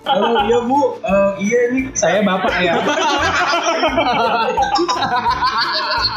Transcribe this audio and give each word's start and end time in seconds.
Halo, 0.00 0.26
iya 0.48 0.58
Bu. 0.64 0.80
Eh, 1.00 1.30
iya 1.44 1.58
ini 1.70 1.80
Saya 1.92 2.24
bapak 2.24 2.54
ya. 2.58 2.72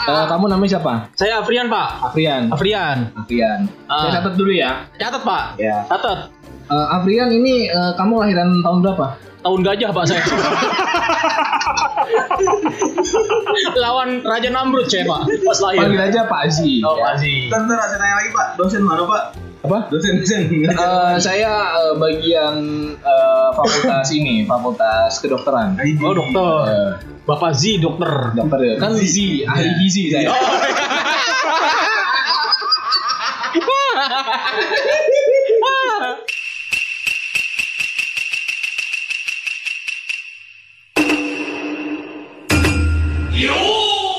Eh, 0.04 0.26
kamu 0.28 0.46
namanya 0.48 0.80
siapa? 0.80 0.94
Saya 1.16 1.40
Afrian 1.40 1.68
Pak. 1.68 2.12
Afrian. 2.12 2.52
Afrian. 2.52 2.98
Afrian. 3.16 3.60
Ah. 3.88 4.08
Saya 4.08 4.20
catat 4.20 4.34
dulu 4.36 4.52
ya. 4.52 4.88
Catat 4.96 5.22
Pak. 5.24 5.44
Ya. 5.58 5.84
Catat. 5.88 6.32
Eh, 6.64 6.88
Afrian 6.92 7.28
ini 7.30 7.68
eh, 7.68 7.92
kamu 7.96 8.24
lahiran 8.24 8.64
tahun 8.64 8.80
berapa? 8.84 9.08
Tahun 9.44 9.60
gajah 9.60 9.90
Pak 9.92 10.04
saya. 10.08 10.24
Lawan 13.76 14.24
Raja 14.24 14.50
Namrud 14.50 14.88
saya 14.88 15.04
Pak. 15.04 15.28
Pas 15.28 15.60
Panggil 15.60 16.00
lahir. 16.00 16.08
aja 16.10 16.22
Pak 16.26 16.40
Aziz. 16.48 16.80
Oh 16.84 16.96
Ya. 16.96 17.04
Pak 17.04 17.10
Aziz. 17.20 17.48
Bentar, 17.52 17.80
saya 17.84 18.00
tanya 18.00 18.16
lagi 18.16 18.30
Pak. 18.32 18.48
Dosen 18.56 18.82
mana 18.84 19.04
Pak? 19.04 19.24
Apa? 19.64 19.88
Dosen, 19.88 20.20
dosen. 20.20 20.44
Eh, 20.52 21.16
saya 21.24 21.72
eh, 21.72 21.96
bagian 21.96 22.56
eh, 23.00 23.50
fakultas 23.56 24.12
ini, 24.12 24.44
fakultas 24.44 25.24
kedokteran. 25.24 25.80
Oh 26.04 26.12
dokter. 26.12 26.52
Eh, 26.68 26.92
Bapak 27.24 27.56
Z 27.56 27.80
dokter. 27.80 28.36
dokter 28.36 28.60
ya. 28.60 28.76
Kan 28.76 29.00
gizi, 29.00 29.48
ahli 29.48 29.72
gizi 29.80 30.12
saya. 30.12 30.36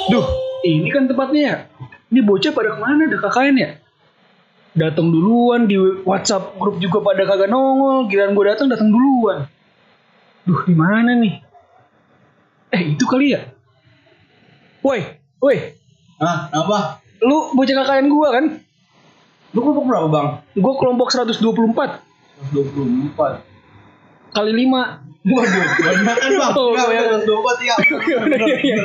Duh, 0.09 0.27
ini 0.65 0.89
kan 0.89 1.05
tempatnya 1.05 1.43
ya. 1.45 1.57
Ini 2.09 2.21
bocah 2.25 2.53
pada 2.57 2.73
ke 2.73 2.81
mana 2.81 3.13
dah 3.13 3.21
KKN 3.21 3.57
ya? 3.61 3.84
Datang 4.75 5.15
duluan 5.15 5.71
di 5.71 5.79
WhatsApp 6.03 6.59
grup 6.59 6.83
juga 6.83 6.99
pada 6.99 7.23
kagak 7.23 7.47
nongol. 7.47 8.11
Giliran 8.11 8.35
gue 8.35 8.45
datang 8.45 8.67
datang 8.67 8.91
duluan. 8.91 9.47
Duh, 10.45 10.61
di 10.67 10.75
mana 10.77 11.15
nih? 11.17 11.35
Eh, 12.75 12.99
itu 12.99 13.07
kali 13.07 13.33
ya? 13.33 13.55
Woi, 14.85 15.01
woi, 15.41 15.57
Hah, 16.21 16.53
apa? 16.53 17.01
lu 17.25 17.57
bocah 17.57 17.73
KKN 17.73 18.07
gua 18.13 18.29
kan? 18.37 18.45
Lu 19.57 19.65
kelompok 19.65 19.89
berapa 19.89 20.09
Bang? 20.13 20.29
Gua 20.53 20.75
kelompok 20.77 21.09
124 21.09 21.41
124. 22.53 23.41
kali 24.35 24.53
5. 24.53 25.01
Waduh, 25.25 25.65
banyak 25.81 26.17
kan 26.21 26.31
Bang? 26.37 26.53
Oh, 26.53 26.77
Enggak, 26.77 26.87
banyak. 26.93 27.25
124 27.25 27.65
ya. 27.65 27.75
Iya, 28.05 28.17
iya, 28.61 28.77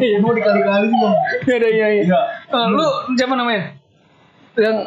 iya. 0.00 0.16
Mau 0.24 0.32
dikali-kali 0.32 0.88
sih 0.88 0.96
Bang. 0.96 1.14
Iya, 1.44 1.68
iya. 1.68 1.86
Iya. 2.00 2.20
Ah, 2.48 2.72
lu 2.72 2.86
siapa 3.12 3.36
namanya? 3.36 3.75
Yang 4.56 4.78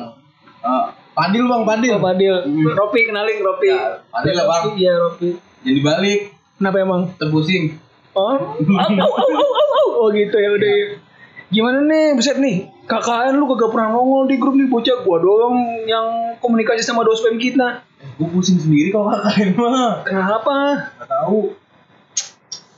Ah, 0.60 0.92
Padil 1.16 1.48
Bang, 1.48 1.64
Padil. 1.64 1.96
Oh, 1.96 2.04
Padil. 2.04 2.36
Ropi 2.76 3.08
kenalin 3.08 3.40
Ropi. 3.40 3.72
Ya, 3.72 4.04
Padil 4.12 4.34
lah, 4.36 4.46
Bang. 4.46 4.64
Iya, 4.76 4.94
Ropi. 5.00 5.40
Jadi 5.64 5.80
balik, 5.80 6.20
Kenapa 6.60 6.78
emang? 6.84 7.02
terpusing. 7.16 7.80
Oh, 8.12 8.36
au, 8.36 8.60
au, 9.00 9.12
au, 9.16 9.40
au, 9.48 9.70
au. 9.72 9.88
Oh 10.04 10.08
gitu 10.12 10.36
ya 10.36 10.52
udah. 10.52 11.00
Gimana 11.48 11.80
nih, 11.88 12.20
buset 12.20 12.36
nih. 12.38 12.68
KKN 12.84 13.40
lu 13.40 13.48
kagak 13.56 13.72
pernah 13.72 13.96
nongol 13.96 14.28
di 14.28 14.36
grup 14.36 14.60
nih 14.60 14.68
bocah 14.68 15.00
gua 15.08 15.18
doang 15.24 15.56
yang 15.88 16.36
komunikasi 16.44 16.84
sama 16.84 17.08
dospem 17.08 17.40
kita. 17.40 17.84
Gue 18.20 18.28
pusing 18.32 18.60
sendiri 18.60 18.92
kalau 18.92 19.16
KKN 19.16 19.50
mah. 19.56 20.04
Kenapa? 20.04 20.56
Gak 21.00 21.08
tahu. 21.08 21.56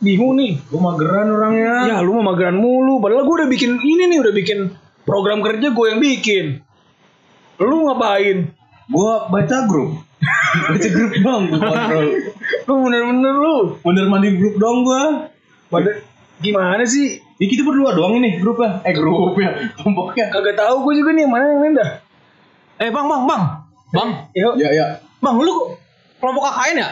Bingung 0.01 0.37
nih. 0.37 0.61
Gue 0.69 0.81
mageran 0.81 1.29
orangnya. 1.29 1.73
Ya 1.89 1.97
lu 2.01 2.21
mah 2.21 2.33
mageran 2.33 2.57
mulu. 2.57 3.01
Padahal 3.01 3.25
gua 3.25 3.45
udah 3.45 3.49
bikin 3.49 3.77
ini 3.77 4.05
nih, 4.05 4.17
udah 4.21 4.33
bikin 4.33 4.59
program 5.05 5.41
kerja 5.41 5.73
gue 5.73 5.85
yang 5.89 6.01
bikin. 6.01 6.45
Lu 7.61 7.85
ngapain? 7.85 8.37
Gue 8.89 9.13
baca 9.29 9.57
grup. 9.69 10.01
baca 10.73 10.87
grup 10.89 11.11
dong, 11.21 11.43
gue 11.53 11.59
kontrol. 11.61 12.05
Lu 12.65 12.73
bener-bener 12.89 13.33
lu. 13.37 13.57
Bener 13.85 14.05
mandi 14.09 14.29
grup 14.35 14.57
dong 14.57 14.81
gue. 14.81 15.01
Pada 15.69 15.91
gimana 16.41 16.83
sih? 16.89 17.21
Ya 17.37 17.45
kita 17.45 17.61
berdua 17.61 17.93
doang 17.93 18.17
ini 18.17 18.41
grupnya. 18.41 18.81
Eh 18.81 18.93
grupnya, 18.97 19.73
kelompoknya. 19.77 20.33
Kagak 20.33 20.57
tahu 20.57 20.89
gue 20.89 20.93
juga 21.01 21.09
nih 21.13 21.21
yang 21.25 21.33
mana 21.33 21.45
yang 21.53 21.73
dah. 21.77 21.89
Eh 22.81 22.89
bang 22.89 23.05
bang 23.05 23.23
bang. 23.29 23.43
Bang. 23.93 24.09
Yuk. 24.33 24.53
Ya 24.57 24.69
ya. 24.73 24.85
Bang 25.21 25.37
lu 25.37 25.77
kelompok 26.17 26.49
KKN 26.49 26.77
ya? 26.81 26.89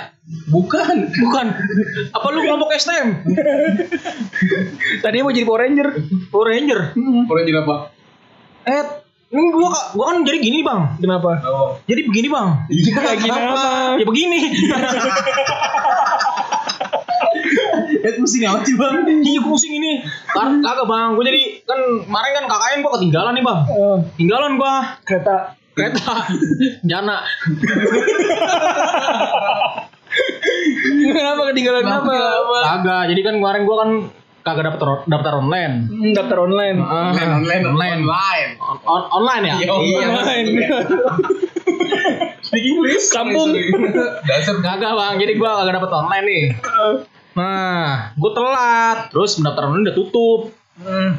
Bukan. 0.54 0.96
Bukan. 1.10 1.46
Apa 2.14 2.28
lu 2.30 2.40
kelompok 2.46 2.70
STM? 2.78 3.26
Tadinya 5.02 5.24
mau 5.26 5.34
jadi 5.34 5.46
Power 5.50 5.62
Ranger. 5.66 5.88
Power 6.30 6.48
Ranger. 6.54 6.80
Orang 7.26 7.46
jadi 7.50 7.60
apa? 7.66 7.76
Eh, 8.70 8.84
ini 9.30 9.50
gua 9.52 9.70
ka- 9.70 9.90
gua 9.94 10.06
kan 10.10 10.18
jadi 10.22 10.38
gini 10.40 10.60
bang. 10.62 10.82
Kenapa? 10.98 11.38
Oh. 11.44 11.78
Jadi 11.86 12.02
begini 12.04 12.28
bang. 12.28 12.48
Iya. 12.66 13.14
Gini 13.16 13.30
apa? 13.32 13.64
Ya 13.96 14.06
begini. 14.06 14.40
Eh 18.00 18.14
pusing 18.16 18.42
amat 18.44 18.62
sih 18.64 18.74
bang. 18.74 19.06
Iya 19.20 19.42
pusing 19.42 19.74
ini. 19.74 20.02
Kar- 20.28 20.60
Kagak 20.60 20.86
bang. 20.86 21.14
Gua 21.14 21.24
jadi 21.24 21.42
kan 21.64 21.78
kemarin 22.04 22.32
kan 22.34 22.46
KKN 22.48 22.78
gua 22.80 22.92
ketinggalan 22.96 23.34
nih 23.34 23.44
bang. 23.44 23.60
Eh, 23.68 23.98
Tinggalan 24.16 24.52
gua 24.56 24.74
kereta 25.04 25.36
kereta 25.72 26.26
jana. 26.90 27.18
Kenapa 31.10 31.42
ketinggalan 31.50 31.86
apa? 31.86 32.14
Kagak. 32.68 33.04
Jadi 33.10 33.22
kan 33.22 33.34
kemarin 33.36 33.62
gua 33.64 33.78
kan 33.80 33.90
kagak 34.50 34.66
daftar 34.74 34.90
daftar 35.06 35.34
online. 35.38 35.74
Hmm, 35.88 36.12
Daftar 36.12 36.38
online. 36.42 36.78
Ah, 36.80 37.12
Online, 37.14 37.64
online, 37.70 38.02
online. 38.02 38.50
On- 38.58 38.82
on- 38.84 39.10
online 39.14 39.44
ya? 39.46 39.56
Iya. 39.62 40.06
Online. 40.08 40.48
Speak 42.46 42.66
English. 42.66 43.10
Kampung. 43.12 43.54
Dasar 44.26 44.58
Kagak 44.60 44.92
bang. 44.92 45.14
Jadi 45.18 45.34
gua 45.36 45.62
kagak 45.62 45.76
dapet 45.78 45.92
online 45.92 46.26
nih. 46.26 46.44
Nah, 47.36 48.14
gua 48.16 48.32
telat. 48.34 48.98
Terus 49.14 49.38
pendaftaran 49.38 49.70
online 49.72 49.86
udah 49.86 49.98
tutup. 49.98 50.42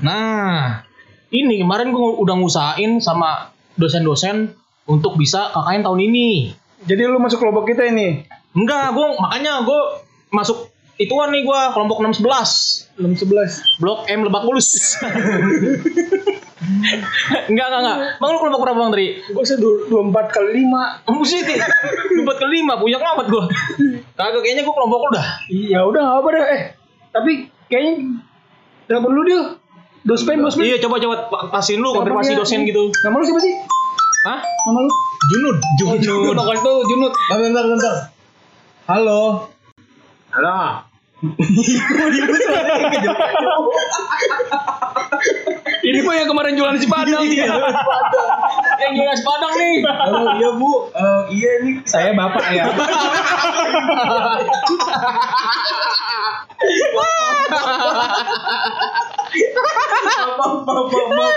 Nah, 0.01 0.81
ini 1.29 1.61
kemarin 1.61 1.93
gue 1.93 2.09
udah 2.17 2.35
ngusahain 2.35 2.97
sama 2.99 3.53
dosen-dosen 3.77 4.57
untuk 4.85 5.15
bisa 5.15 5.53
KKN 5.53 5.85
tahun 5.85 6.01
ini. 6.03 6.29
Jadi 6.81 7.03
lu 7.05 7.21
masuk 7.21 7.39
kelompok 7.39 7.69
kita 7.69 7.85
ini. 7.87 8.25
Enggak, 8.51 8.97
gue 8.97 9.07
makanya 9.21 9.61
gue 9.63 9.81
masuk 10.33 10.70
ituan 11.01 11.33
nih 11.33 11.43
gue 11.43 11.61
kelompok 11.73 12.05
611 12.05 12.93
Belum 12.95 13.17
11. 13.17 13.81
Blok 13.81 14.05
M 14.07 14.21
Lebak 14.23 14.45
Bulus. 14.45 15.01
enggak, 17.49 17.67
enggak, 17.67 17.81
enggak. 17.81 17.99
Bang 18.21 18.31
lu 18.31 18.39
kelompok 18.39 18.61
berapa 18.61 18.79
bang 18.79 18.91
tadi? 18.93 19.07
Gue 19.27 19.41
usah 19.41 19.57
24 19.57 19.89
kali 20.29 20.51
5. 20.63 21.17
Musik 21.17 21.45
Empat 22.13 22.37
ke 22.37 22.47
lima 22.47 22.77
punya 22.77 23.01
amat 23.01 23.27
gue. 23.27 23.45
Kagak 24.13 24.41
kayaknya 24.45 24.63
gue 24.63 24.75
kelompok 24.75 25.01
lu 25.01 25.11
dah. 25.11 25.27
Ya 25.49 25.81
udah 25.83 26.03
enggak 26.03 26.21
apa 26.21 26.29
deh. 26.31 26.45
Eh, 26.47 26.63
tapi 27.11 27.33
kayaknya 27.67 27.93
Kenapa 28.85 29.07
lu 29.07 29.23
dia? 29.23 29.41
Dospem, 30.03 30.43
dospem. 30.43 30.67
Iya 30.67 30.77
coba 30.83 30.99
coba 30.99 31.15
pa- 31.31 31.47
pasin 31.49 31.79
lu 31.79 31.95
konfirmasi 31.95 32.35
dosen 32.35 32.67
gitu. 32.67 32.91
Nama 33.01 33.15
lu 33.15 33.25
siapa 33.25 33.41
sih? 33.41 33.55
Hah? 34.27 34.41
Nama 34.43 34.79
lu? 34.83 34.91
Junud. 35.31 35.57
Junud. 35.79 36.35
Lu 36.35 36.43
kasih 36.43 36.61
tau 36.61 36.83
Junud. 36.85 37.13
Bentar, 37.15 37.39
bentar, 37.41 37.65
bentar. 37.71 37.95
Halo. 38.85 39.47
Halo. 40.35 40.90
Ini 45.81 46.01
mah 46.01 46.15
yang 46.17 46.29
kemarin 46.33 46.57
jualan 46.57 46.81
si 46.81 46.89
Padang. 46.89 47.21
Yang 48.81 48.93
jualan 48.97 49.21
Padang 49.21 49.53
nih. 49.61 49.85
Halo, 49.85 50.33
iya 50.41 50.49
Bu. 50.57 50.89
Eh, 50.97 51.23
iya 51.37 51.51
ini 51.61 51.85
Saya 51.85 52.17
bapak 52.17 52.47
ya. 52.57 52.65
maaf, 60.41 60.65
maaf, 60.65 60.89
maaf, 60.89 61.37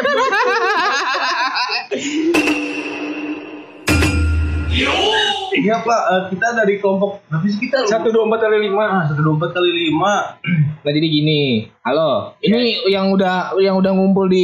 Iya 5.63 5.80
Pak, 5.80 6.01
Eh, 6.04 6.21
kita 6.36 6.48
dari 6.60 6.75
kelompok 6.83 7.24
berapa 7.31 7.48
sih 7.48 7.60
kita? 7.63 7.88
Satu 7.88 8.12
dua 8.12 8.27
empat 8.27 8.44
kali 8.44 8.68
lima. 8.68 8.83
Ah, 8.83 9.04
satu 9.07 9.24
dua 9.24 9.39
empat 9.39 9.56
kali 9.56 9.71
lima. 9.88 10.13
Nah 10.83 10.92
jadi 10.92 11.07
gini, 11.07 11.63
halo, 11.80 12.36
ini 12.44 12.75
yang 12.92 13.07
udah 13.15 13.56
yang 13.56 13.80
udah 13.80 13.95
ngumpul 13.95 14.27
di 14.27 14.44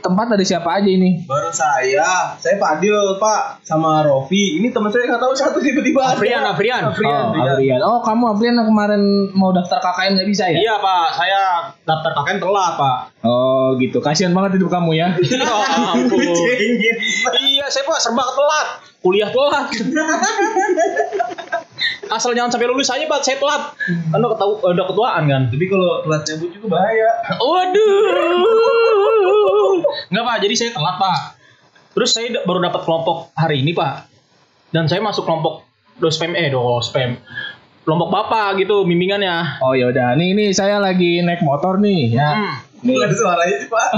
tempat 0.00 0.32
ada 0.32 0.40
siapa 0.40 0.80
aja 0.80 0.88
ini? 0.88 1.20
Baru 1.28 1.52
saya, 1.52 2.32
saya 2.40 2.56
Fadil 2.56 3.20
Pak, 3.20 3.60
sama 3.68 4.00
Rofi. 4.00 4.56
Ini 4.56 4.72
teman 4.72 4.88
saya 4.88 5.12
nggak 5.12 5.20
tahu 5.20 5.36
satu 5.36 5.60
tiba-tiba 5.60 6.00
ada. 6.00 6.16
Afrian, 6.16 6.40
Afrian. 6.40 6.80
oh, 6.88 7.36
Afrian. 7.36 7.80
Oh, 7.84 8.00
kamu 8.00 8.24
Afrian 8.32 8.56
yang 8.56 8.68
kemarin 8.72 9.28
mau 9.36 9.52
daftar 9.52 9.76
KKN 9.76 10.16
nggak 10.16 10.28
bisa 10.32 10.44
ya? 10.48 10.56
Iya 10.56 10.74
pak, 10.80 11.06
saya 11.12 11.40
daftar 11.84 12.10
KKN 12.16 12.38
telat 12.40 12.72
pak. 12.80 12.98
Oh, 13.20 13.76
gitu. 13.76 14.00
Kasihan 14.00 14.32
banget 14.32 14.56
hidup 14.56 14.72
kamu 14.72 14.96
ya. 14.96 15.12
Ya 15.20 15.92
ampun. 15.92 16.24
iya, 17.44 17.68
saya 17.68 17.84
pak 17.84 18.00
serba 18.00 18.24
telat. 18.24 18.93
Kuliah 19.04 19.28
telat. 19.28 19.68
Asal 22.16 22.32
jangan 22.32 22.56
sampai 22.56 22.72
lulus 22.72 22.88
aja 22.88 23.04
pak, 23.04 23.20
saya 23.20 23.36
telat. 23.36 23.76
Kan 23.84 24.16
udah, 24.16 24.32
ketahu, 24.32 24.64
udah 24.64 24.86
ketuaan 24.88 25.28
kan. 25.28 25.52
Tapi 25.52 25.64
kalau 25.68 26.08
telat 26.08 26.24
nyebut 26.24 26.56
juga 26.56 26.66
bahaya. 26.72 27.10
Waduh. 27.36 27.84
Enggak 30.08 30.24
pak, 30.24 30.36
jadi 30.40 30.54
saya 30.56 30.72
telat 30.72 30.96
pak. 30.96 31.36
Terus 31.92 32.16
saya 32.16 32.32
baru 32.48 32.64
dapat 32.64 32.80
kelompok 32.88 33.28
hari 33.36 33.60
ini 33.60 33.76
pak. 33.76 34.08
Dan 34.72 34.88
saya 34.88 35.04
masuk 35.04 35.28
kelompok 35.28 35.68
do 36.00 36.08
spam 36.08 36.32
eh 36.32 36.48
do 36.48 36.64
spam. 36.80 37.20
Lombok 37.84 38.08
Bapak 38.08 38.56
gitu 38.56 38.88
bimbingannya. 38.88 39.60
Oh 39.60 39.76
ya 39.76 39.92
udah, 39.92 40.16
nih 40.16 40.32
ini 40.32 40.56
saya 40.56 40.80
lagi 40.80 41.20
naik 41.20 41.44
motor 41.44 41.76
nih 41.76 42.16
ya. 42.16 42.32
Hmm. 42.32 42.56
Nggak 42.84 43.06
ada 43.08 43.16
suaranya 43.16 43.56
sih 43.58 43.68
pak. 43.72 43.88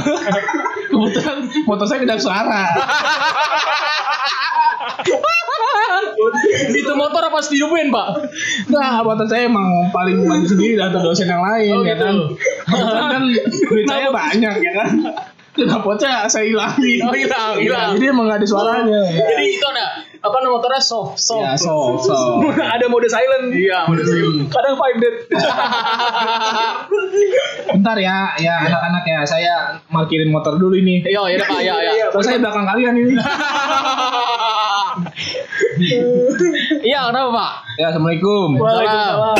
kebetulan 0.94 1.38
motor 1.66 1.86
saya 1.90 1.98
kedap 2.00 2.20
suara. 2.22 2.62
Itu 6.72 6.92
motor 6.96 7.22
apa 7.28 7.38
dihidupin, 7.44 7.92
Pak? 7.92 8.08
Nah, 8.72 9.04
motor 9.04 9.26
saya 9.28 9.46
emang 9.46 9.90
paling 9.92 10.24
maju 10.24 10.46
sendiri 10.46 10.74
dari 10.78 10.92
dosen 10.94 11.28
yang 11.28 11.42
lain 11.44 11.76
Oh, 11.76 11.84
ya 11.84 11.94
gitu. 11.94 12.04
kan. 12.04 12.16
Kan 13.12 13.22
duit 13.68 13.86
saya 13.86 14.08
banyak 14.10 14.54
ya 14.62 14.72
kan. 14.72 14.90
Knalpotnya 15.56 16.28
saya 16.28 16.44
hilangin. 16.48 17.00
Oh, 17.04 17.12
hilang, 17.16 17.56
hilang. 17.60 17.90
Jadi 17.96 18.04
emang 18.12 18.28
gak 18.28 18.44
ada 18.44 18.48
suaranya. 18.48 19.00
Ya, 19.08 19.24
Jadi 19.24 19.44
itu 19.56 19.66
ada 19.72 19.86
apa 20.22 20.36
nama 20.40 20.52
motornya 20.56 20.80
soft, 20.80 21.20
soft. 21.20 21.44
ya 21.44 21.52
so, 21.56 22.00
so. 22.00 22.40
ada 22.74 22.86
mode 22.88 23.08
silent. 23.08 23.52
Iya, 23.52 23.84
udah 23.88 24.04
Kadang 24.54 24.74
vibrate. 24.78 25.18
Bentar 27.76 27.96
ya, 28.00 28.32
ya 28.40 28.54
anak-anak 28.70 29.04
ya, 29.04 29.20
saya 29.28 29.54
parkirin 29.90 30.32
motor 30.32 30.56
dulu 30.56 30.76
ini. 30.78 31.04
Iya, 31.04 31.36
ya 31.36 31.38
Pak, 31.44 31.60
ya, 31.60 31.74
ya. 31.80 32.06
Terus 32.14 32.24
saya 32.24 32.38
belakang 32.40 32.64
kalian 32.64 32.94
ini. 32.96 33.14
Iya, 36.86 37.00
kenapa, 37.12 37.30
Pak? 37.34 37.52
Ya, 37.76 37.86
assalamualaikum. 37.92 38.56
Waalaikumsalam. 38.56 39.38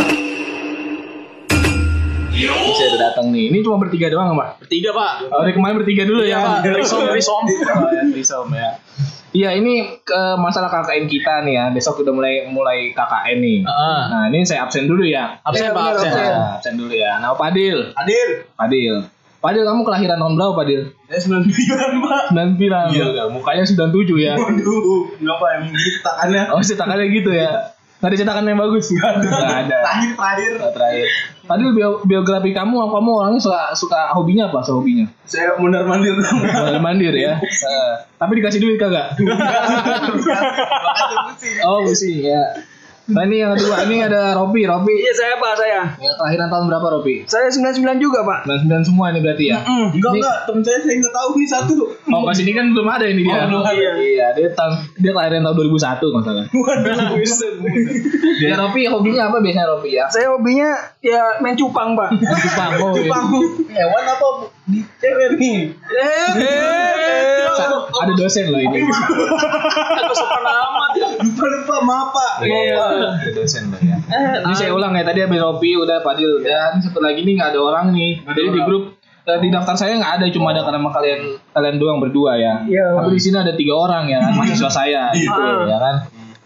Saya 2.37 2.87
udah 2.93 3.01
datang 3.01 3.33
nih. 3.33 3.49
Ini 3.49 3.65
cuma 3.65 3.81
bertiga 3.81 4.13
doang, 4.13 4.37
Pak. 4.37 4.61
Bertiga, 4.61 4.93
Pak. 4.93 5.33
Oh, 5.33 5.41
dari 5.41 5.57
kemarin 5.57 5.81
bertiga 5.81 6.05
dulu 6.05 6.21
Iya, 6.21 6.37
ya. 6.37 6.45
Pak. 6.45 6.69
Risom, 6.77 7.09
risom. 7.09 7.45
Oh, 7.49 7.89
ya, 7.89 8.03
trisom 8.13 8.53
ya. 8.53 8.77
Iya, 9.37 9.53
ini 9.53 10.01
ke 10.01 10.21
masalah 10.41 10.73
KKN 10.73 11.05
kita 11.05 11.45
nih 11.45 11.61
ya. 11.61 11.65
Besok 11.69 12.01
udah 12.01 12.13
mulai 12.17 12.49
mulai 12.49 12.97
KKN 12.97 13.37
nih. 13.37 13.59
Heeh. 13.69 14.01
Nah, 14.09 14.25
ini 14.33 14.49
saya 14.49 14.65
absen 14.65 14.89
dulu 14.89 15.05
ya. 15.05 15.37
Absen, 15.45 15.69
Iya, 15.69 15.77
Pak, 15.77 15.85
absen. 15.93 16.09
absen. 16.09 16.25
Ya, 16.25 16.41
absen 16.57 16.75
dulu 16.81 16.93
ya. 16.97 17.13
Nah, 17.21 17.37
Padil. 17.37 17.93
Hadir. 17.93 18.29
Padil. 18.57 18.95
Padil, 19.37 19.63
kamu 19.69 19.85
kelahiran 19.85 20.17
tahun 20.17 20.35
berapa, 20.41 20.53
Padil? 20.57 20.81
Saya 21.07 21.21
sembilan 21.21 21.43
sembilan 21.53 21.91
pak. 22.03 22.23
99. 22.33 22.97
Iya. 22.97 23.05
Udah, 23.13 23.27
Mukanya 23.29 23.65
97 23.69 24.17
ya. 24.17 24.33
Waduh, 24.41 25.03
nggak 25.21 25.37
pak 25.37 25.49
emang 25.61 25.71
gitu 25.77 25.89
cetakannya. 26.01 26.43
Oh, 26.51 26.61
cetakannya 26.65 27.07
gitu 27.13 27.31
ya. 27.37 27.49
Nggak 27.97 28.09
ada 28.13 28.17
cetakan 28.21 28.45
yang 28.45 28.61
bagus? 28.61 28.87
Nggak 28.93 29.09
ada. 29.65 29.79
Terakhir 29.81 30.11
terakhir. 30.15 30.53
Nah, 30.61 30.71
terakhir. 30.71 31.07
Padil 31.47 31.71
bio- 31.73 32.03
biografi 32.03 32.51
kamu, 32.51 32.75
kamu 32.77 33.11
orangnya 33.15 33.41
suka 33.41 33.61
suka 33.73 34.13
hobinya 34.13 34.51
apa? 34.51 34.61
So, 34.61 34.83
hobinya? 34.83 35.07
Saya 35.25 35.57
mundar 35.57 35.87
mandir. 35.87 36.13
Mondar 36.19 36.77
mandir 36.79 37.15
ya. 37.15 37.39
Eh, 37.41 37.93
tapi 38.15 38.37
dikasih 38.37 38.59
duit 38.59 38.77
kagak? 38.77 39.17
Pusing. 41.27 41.57
Oh, 41.63 41.83
pusing 41.85 42.19
ya. 42.23 42.43
Nah 43.07 43.23
ini 43.23 43.39
yang 43.39 43.55
kedua, 43.55 43.87
ini 43.87 44.03
ada 44.03 44.35
Robi, 44.35 44.67
Robi. 44.67 44.91
Iya 44.97 45.13
saya 45.15 45.35
Pak 45.37 45.53
saya. 45.55 45.95
Ya, 45.95 46.11
kelahiran 46.13 46.51
tahun 46.51 46.65
berapa 46.67 46.87
Robi? 46.91 47.23
Saya 47.23 47.47
99 47.49 48.03
juga 48.03 48.27
Pak. 48.27 48.51
99 48.67 48.83
semua 48.85 49.09
ini 49.09 49.23
berarti 49.23 49.45
ya? 49.47 49.63
Enggak 49.63 50.13
enggak, 50.13 50.37
temen 50.43 50.61
saya 50.61 50.79
saya 50.81 50.95
nggak 50.99 51.15
tahu 51.15 51.29
nih 51.33 51.47
satu. 51.47 51.75
Oh, 52.09 52.21
pas 52.23 52.35
ini 52.35 52.51
kan 52.51 52.67
belum 52.69 52.83
ada 52.85 53.07
ini 53.07 53.23
dia. 53.23 53.47
Oh, 53.47 53.47
belum 53.49 53.63
ada. 53.63 53.91
Iya, 53.97 54.27
dia 54.33 54.49
tahun 54.53 54.73
dia 54.97 55.11
kelahiran 55.13 55.41
tahun 55.41 55.55
2001 55.57 55.79
kalau 56.03 56.13
nggak 56.13 56.25
salah. 56.25 56.45
Waduh. 56.51 56.99
Ya 58.37 58.53
Robi 58.55 58.85
hobinya 58.85 59.33
apa 59.33 59.41
biasanya 59.41 59.65
Robi 59.67 59.97
ya? 59.97 60.05
Saya 60.09 60.29
hobinya 60.29 60.69
ya 61.01 61.41
main 61.41 61.57
cupang 61.57 61.95
Pak. 61.95 62.11
Jepang. 62.21 62.71
Oh, 62.77 62.93
iya. 62.93 63.07
Cupang 63.07 63.27
hewan 63.71 64.05
apa 64.05 64.27
di 64.67 64.85
cewek 64.99 65.41
nih? 65.41 65.73
Eh, 65.73 67.49
Sa- 67.49 67.71
ada 67.97 68.13
dosen 68.13 68.51
loh 68.51 68.61
ini. 68.61 68.85
Aku 68.85 70.13
sopan 70.13 70.45
amat. 70.45 70.91
Lupa 71.17 71.45
lupa 71.77 71.85
maaf 71.85 72.09
pak. 72.17 72.33
Iya, 72.49 72.75
Maaf, 72.81 73.21
ada 73.21 73.31
dosen 73.37 73.63
loh 73.69 73.81
ya. 73.85 73.97
Ini 74.41 74.55
saya 74.57 74.73
ulang 74.73 74.97
ya, 74.97 75.05
tadi 75.05 75.21
habis 75.21 75.41
Robi 75.41 75.77
udah 75.77 76.01
Padil 76.01 76.41
dan 76.41 76.81
satu 76.81 77.05
lagi 77.05 77.21
nih 77.21 77.37
nggak 77.37 77.53
ada 77.53 77.61
orang 77.61 77.93
nih. 77.93 78.25
Jadi 78.25 78.49
di 78.57 78.61
grup 78.65 78.97
eh, 79.29 79.39
di 79.45 79.49
daftar 79.53 79.77
saya 79.77 79.93
nggak 80.01 80.13
ada 80.23 80.25
cuma 80.33 80.57
ada 80.57 80.65
karena 80.65 80.89
kalian 80.89 81.21
kalian 81.53 81.77
doang 81.77 81.99
berdua 82.01 82.41
ya. 82.41 82.65
Iya. 82.65 82.97
Tapi 82.97 83.13
di 83.13 83.21
sini 83.21 83.37
ada 83.37 83.53
tiga 83.53 83.77
orang 83.77 84.09
ya 84.09 84.19
kan 84.25 84.33
mahasiswa 84.33 84.71
saya 84.73 85.03
gitu 85.21 85.43
ya 85.69 85.77
kan. 85.77 85.97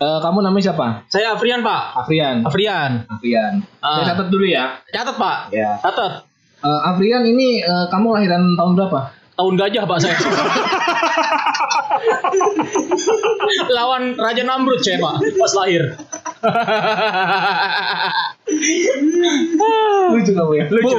Eh, 0.01 0.19
kamu 0.25 0.41
namanya 0.41 0.73
siapa? 0.73 1.05
Saya 1.13 1.37
Afrian, 1.37 1.61
Pak. 1.61 1.83
Afrian. 1.93 2.41
Afrian. 2.41 3.05
Afrian. 3.05 3.61
Ah. 3.85 4.01
Saya 4.01 4.17
catat 4.17 4.33
dulu 4.33 4.49
ya. 4.49 4.81
Catat, 4.89 5.21
Pak. 5.21 5.53
Ya. 5.53 5.77
Catat. 5.77 6.25
Eh, 6.65 6.81
Afrian 6.89 7.21
ini 7.29 7.61
eh, 7.61 7.85
kamu 7.93 8.17
lahiran 8.17 8.57
tahun 8.57 8.81
berapa? 8.81 9.13
Tahun 9.41 9.57
gajah, 9.57 9.89
Pak 9.89 9.99
saya. 10.05 10.21
Lawan 13.81 14.13
Raja 14.21 14.45
Namrud 14.45 14.85
saya, 14.85 15.01
Pak, 15.01 15.25
pas 15.41 15.53
lahir. 15.57 15.81
Lucu 20.13 20.33
kamu 20.37 20.53
ya. 20.61 20.69
Lucu. 20.69 20.93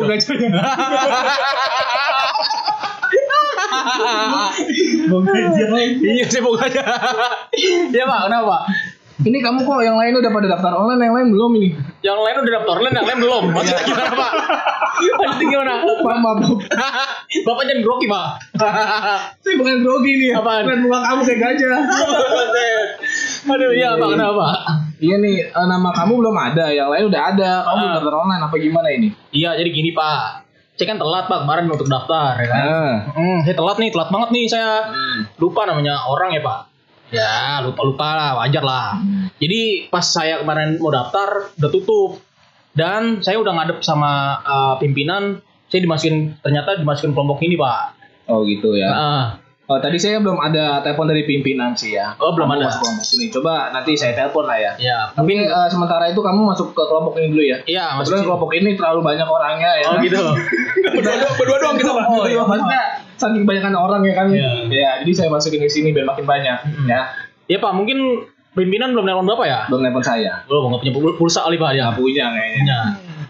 Bu, 5.06 5.22
Iya, 6.02 6.26
saya 6.26 6.42
buka 6.42 6.66
aja. 6.66 6.82
Iya, 7.94 8.10
Pak, 8.10 8.26
kenapa, 8.26 8.58
Pak? 8.58 8.62
Ini 9.22 9.38
kamu 9.38 9.70
kok 9.70 9.86
yang 9.86 10.02
lain 10.02 10.18
udah 10.18 10.32
pada 10.34 10.48
daftar 10.50 10.74
online, 10.74 11.02
yang 11.06 11.14
lain 11.14 11.28
belum 11.30 11.52
ini? 11.62 11.70
Yang 12.02 12.20
lain 12.26 12.36
udah 12.42 12.52
daftar 12.58 12.74
online, 12.82 12.96
yang 12.98 13.06
lain 13.06 13.20
belum. 13.22 13.44
Maksudnya 13.54 13.84
gimana, 13.86 14.12
Pak? 14.18 14.32
Maksudnya 14.98 15.46
gimana? 15.46 15.74
Pak, 15.86 16.16
maaf. 16.18 16.38
Bapak 17.46 17.64
jangan 17.70 17.82
grogi, 17.86 18.06
Pak. 18.10 18.26
Saya 19.46 19.56
bukan 19.62 19.76
grogi 19.86 20.12
nih. 20.18 20.32
Apaan? 20.34 20.64
Bukan 20.66 20.80
muka 20.82 21.00
kamu 21.06 21.22
kayak 21.22 21.40
gajah. 21.40 21.80
Aduh, 23.54 23.72
iya, 23.78 23.90
Pak, 23.94 24.10
kenapa? 24.10 24.46
Iya 24.98 25.16
nih, 25.18 25.36
eh, 25.50 25.66
nama 25.70 25.90
kamu 25.94 26.14
belum 26.18 26.36
ada, 26.38 26.66
yang 26.74 26.90
lain 26.90 27.06
udah 27.10 27.22
ada. 27.22 27.52
Kamu 27.62 27.76
belum 27.78 27.90
Ah. 27.90 27.96
daftar 28.02 28.16
online 28.18 28.42
apa 28.42 28.56
gimana 28.58 28.88
ini? 28.90 29.08
Iya, 29.30 29.54
jadi 29.54 29.70
gini, 29.70 29.94
Pak. 29.94 30.50
Saya 30.74 30.88
kan 30.88 30.98
telat, 30.98 31.30
Pak, 31.30 31.46
kemarin 31.46 31.70
untuk 31.70 31.86
daftar, 31.86 32.42
ya 32.42 32.48
kan? 32.50 32.64
Hmm, 33.14 33.38
saya 33.46 33.54
telat 33.54 33.78
nih, 33.78 33.94
telat 33.94 34.10
banget 34.10 34.30
nih 34.34 34.46
saya. 34.50 34.90
Hmm. 34.90 35.30
Lupa 35.38 35.70
namanya 35.70 36.10
orang 36.10 36.34
ya, 36.34 36.42
Pak. 36.42 36.71
Ya, 37.12 37.60
lupa-lupa 37.62 38.16
lah, 38.16 38.32
wajar 38.40 38.64
lah. 38.64 38.98
Jadi 39.38 39.92
pas 39.92 40.04
saya 40.04 40.40
kemarin 40.40 40.80
mau 40.80 40.92
daftar, 40.92 41.52
udah 41.60 41.72
tutup. 41.72 42.24
Dan 42.72 43.20
saya 43.20 43.36
udah 43.36 43.52
ngadep 43.52 43.84
sama 43.84 44.40
uh, 44.48 44.76
pimpinan, 44.80 45.44
saya 45.68 45.84
dimasukin, 45.84 46.40
ternyata 46.40 46.80
dimasukin 46.80 47.12
kelompok 47.12 47.44
ini, 47.44 47.60
Pak. 47.60 48.00
Oh 48.32 48.48
gitu 48.48 48.80
ya. 48.80 48.88
Nah, 48.96 49.26
Oh, 49.72 49.80
tadi 49.80 49.96
saya 49.96 50.20
belum 50.20 50.36
ada 50.36 50.84
telepon 50.84 51.08
dari 51.08 51.24
pimpinan 51.24 51.72
sih 51.80 51.96
ya. 51.96 52.12
Oh, 52.20 52.36
belum 52.36 52.52
Kamu 52.52 52.60
ada. 52.60 52.68
masuk 52.68 52.84
kelompok 52.84 53.08
ini. 53.16 53.26
Coba 53.32 53.54
nanti 53.72 53.92
saya 53.96 54.12
telepon 54.12 54.44
lah 54.44 54.60
ya. 54.60 54.72
ya. 54.76 55.00
Tapi 55.16 55.48
eh, 55.48 55.68
sementara 55.72 56.12
itu 56.12 56.20
kamu 56.20 56.44
masuk 56.44 56.76
ke 56.76 56.84
kelompok 56.92 57.16
ini 57.16 57.32
dulu 57.32 57.40
ya. 57.40 57.58
Iya, 57.64 57.96
Maksudnya 57.96 57.96
maksudnya 57.96 58.22
kelompok 58.28 58.52
ini 58.52 58.70
terlalu 58.76 59.00
banyak 59.00 59.28
orangnya 59.32 59.72
ya. 59.80 59.88
Oh 59.88 59.96
gitu. 60.04 60.20
berdua, 61.00 61.16
berdua 61.40 61.58
doang 61.64 61.78
kita 61.80 61.92
pak. 61.96 62.04
Oh 62.04 62.28
iya. 62.28 62.44
Maksudnya 62.44 62.84
saking 63.22 63.46
banyakan 63.46 63.74
orang 63.74 64.02
ya 64.02 64.14
kan. 64.14 64.28
Iya. 64.28 64.50
Ya, 64.68 64.92
jadi 65.00 65.12
saya 65.16 65.30
masukin 65.30 65.62
ke 65.62 65.70
sini 65.70 65.94
biar 65.94 66.04
makin 66.04 66.26
banyak 66.26 66.58
ya. 66.86 67.02
Ya 67.46 67.58
Pak, 67.58 67.72
mungkin 67.72 68.26
pimpinan 68.52 68.92
belum 68.92 69.06
nelpon 69.06 69.28
Bapak 69.28 69.46
ya? 69.46 69.60
Belum 69.68 69.82
telepon 69.82 70.02
saya. 70.02 70.42
Belum, 70.44 70.68
nggak 70.68 70.82
punya 70.82 70.94
pul- 70.94 71.16
pulsa 71.16 71.46
kali 71.46 71.56
Pak. 71.56 71.70
Nggak 71.72 71.96
punya 71.96 72.26
kayaknya. 72.32 72.64
Ya. 72.66 72.82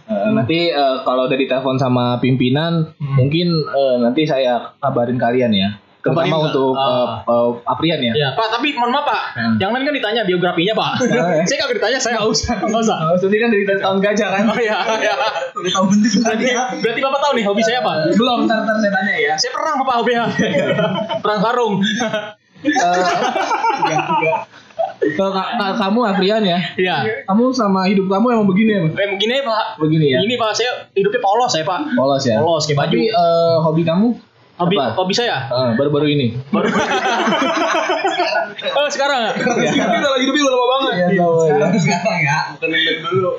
Eh, 0.08 0.30
nanti 0.32 0.60
eh, 0.68 0.98
kalau 1.04 1.26
udah 1.26 1.38
ditelepon 1.38 1.76
sama 1.76 2.18
pimpinan, 2.18 2.92
Hmm. 2.96 3.16
mungkin 3.16 3.48
eh, 3.52 3.96
nanti 3.98 4.24
saya 4.24 4.76
kabarin 4.78 5.16
kalian 5.16 5.52
ya. 5.52 5.70
Terutama 6.02 6.26
Pak. 6.26 6.42
untuk 6.50 6.74
eh, 6.74 7.08
eh, 7.24 7.50
Aprian 7.64 8.00
ya. 8.02 8.12
Ya, 8.12 8.30
Pak, 8.34 8.48
tapi 8.52 8.74
mohon 8.74 8.90
maaf 8.90 9.06
Pak. 9.06 9.22
Hmm. 9.34 9.54
Yang 9.56 9.70
lain 9.72 9.84
kan 9.86 9.94
ditanya 9.96 10.22
biografinya 10.24 10.74
Pak. 10.74 10.92
Ya. 11.06 11.24
saya 11.48 11.58
kagak 11.62 11.78
ditanya, 11.78 11.98
saya 11.98 12.12
nggak 12.18 12.28
usah. 12.28 12.54
Nggak 12.66 12.82
usah. 12.82 12.98
Jadi 13.20 13.36
kan 13.38 13.48
dari 13.48 13.64
tahun 13.66 13.98
gajah 14.00 14.30
kan. 14.32 14.44
Oh 14.46 14.58
iya, 14.58 14.78
iya. 15.04 15.14
Udah 15.54 15.72
tahu 15.72 15.86
bentuk 15.88 16.12
Berarti, 16.20 16.46
berarti 16.82 17.00
Bapak 17.00 17.20
tahu 17.22 17.32
nih 17.34 17.46
hobi 17.46 17.62
saya 17.62 17.78
apa? 17.80 17.94
Belum, 18.12 18.40
ntar, 18.44 18.58
ntar 18.64 18.76
saya 18.78 18.92
tanya 18.92 19.14
ya. 19.16 19.34
Saya 19.38 19.52
perang 19.52 19.78
Bapak 19.78 19.96
hobinya. 20.00 20.26
perang 21.22 21.40
sarung. 21.40 21.74
Kalau 25.12 25.32
ka- 25.32 25.52
ka- 25.56 25.78
kamu 25.80 26.00
Aprian 26.08 26.42
ya, 26.44 26.60
Iya. 26.76 27.26
kamu 27.26 27.50
sama 27.52 27.86
hidup 27.86 28.06
kamu 28.06 28.26
emang 28.32 28.48
begini 28.48 28.70
ya? 28.72 28.82
Kayak 28.88 29.10
begini 29.12 29.34
ya, 29.34 29.44
Pak. 29.44 29.64
Begini 29.78 30.06
ya. 30.08 30.20
Ini 30.22 30.34
Pak, 30.36 30.50
saya 30.54 30.72
hidupnya 30.92 31.18
polos 31.20 31.50
saya 31.50 31.64
Pak. 31.64 31.94
Polos 31.94 32.22
ya. 32.24 32.38
Polos 32.38 32.64
kayak 32.64 32.78
baju. 32.80 32.90
Tapi 32.92 33.02
eh, 33.08 33.56
hobi 33.60 33.82
kamu 33.84 34.08
hobi 34.62 34.76
apa? 34.78 34.94
hobi 34.94 35.14
saya. 35.18 35.50
Eh, 35.50 35.72
baru-baru 35.76 36.08
ini. 36.14 36.38
oh 38.78 38.88
sekarang 38.94 39.20
ya? 39.26 39.32
Kita 39.42 40.08
lagi 40.08 40.24
hidupnya 40.26 40.44
udah 40.46 40.54
lama 40.54 40.68
banget. 40.70 40.94
Iya, 40.94 41.08
tahu 41.18 41.34
ya. 41.34 41.50
Sekarang 41.50 41.82
sekarang 41.82 42.20
ya, 42.22 42.38
bukan 42.54 42.70
dulu. 43.10 43.32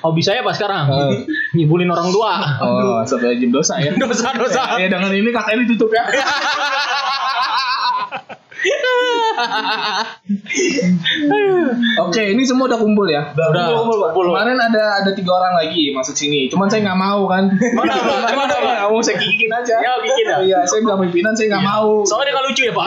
Hobi 0.00 0.20
saya 0.24 0.40
apa 0.40 0.52
sekarang? 0.56 0.84
Eh. 0.88 1.28
Ngibulin 1.60 1.92
orang 1.92 2.08
tua. 2.08 2.32
Oh, 2.64 3.04
sampai 3.04 3.36
jam 3.36 3.52
dosa 3.52 3.76
ya. 3.78 3.92
Dosa 3.94 4.32
dosa. 4.32 4.80
Ya 4.80 4.88
dengan 4.88 5.12
ini 5.12 5.28
kakak 5.28 5.60
ini 5.60 5.68
tutup 5.68 5.92
ya. 5.92 6.08
Oke, 12.04 12.36
ini 12.36 12.44
semua 12.44 12.68
udah 12.68 12.76
kumpul 12.76 13.08
ya. 13.08 13.32
Udah, 13.32 13.72
kumpul. 13.80 14.12
Kemarin 14.12 14.60
ada 14.60 15.00
ada 15.00 15.10
tiga 15.16 15.40
orang 15.40 15.56
lagi 15.56 15.96
masuk 15.96 16.12
sini. 16.12 16.52
Cuman 16.52 16.68
saya 16.68 16.84
nggak 16.84 17.00
mau 17.00 17.24
kan. 17.28 17.48
Mana? 17.72 17.94
Mana? 18.36 18.54
Nggak 18.60 18.88
mau 18.92 19.00
saya 19.00 19.16
kikikin 19.16 19.48
aja. 19.52 19.80
Ya, 19.80 19.92
bikin 20.04 20.24
ya. 20.28 20.38
Iya, 20.44 20.58
saya 20.68 20.84
bilang 20.84 21.00
pimpinan 21.00 21.32
saya 21.32 21.56
nggak 21.56 21.64
mau. 21.64 22.04
Soalnya 22.04 22.36
nggak 22.36 22.46
lucu 22.52 22.62
ya 22.68 22.72
Pak. 22.76 22.86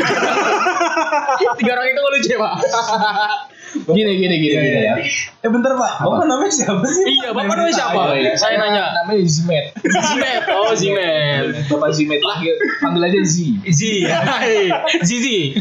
Tiga 1.59 1.71
orang 1.73 1.87
itu 1.89 1.99
nggak 1.99 2.15
lucu 2.17 2.29
ya 2.29 2.39
Pak. 2.39 2.53
Gini 3.73 4.11
gini 4.21 4.35
gini, 4.37 4.55
gini 4.55 4.79
ya. 4.85 4.95
Eh 5.41 5.49
bentar 5.49 5.73
Pak, 5.73 6.05
Bapak 6.05 6.29
namanya 6.29 6.53
siapa 6.53 6.85
sih? 6.85 7.05
Iya, 7.09 7.33
Bapak 7.33 7.57
namanya 7.57 7.73
siapa? 7.73 8.01
Saya 8.37 8.55
nanya. 8.61 8.83
Namanya 9.01 9.25
Zimet. 9.25 9.65
Zimet. 9.81 10.41
Oh, 10.53 10.71
Zimet. 10.77 11.45
Bapak 11.67 11.89
Zimet 11.97 12.21
panggil, 12.21 12.53
panggil 12.79 13.01
aja 13.09 13.19
Z. 13.25 13.35
Z. 13.65 13.81
Hai. 14.07 14.69
Zizi. 15.01 15.57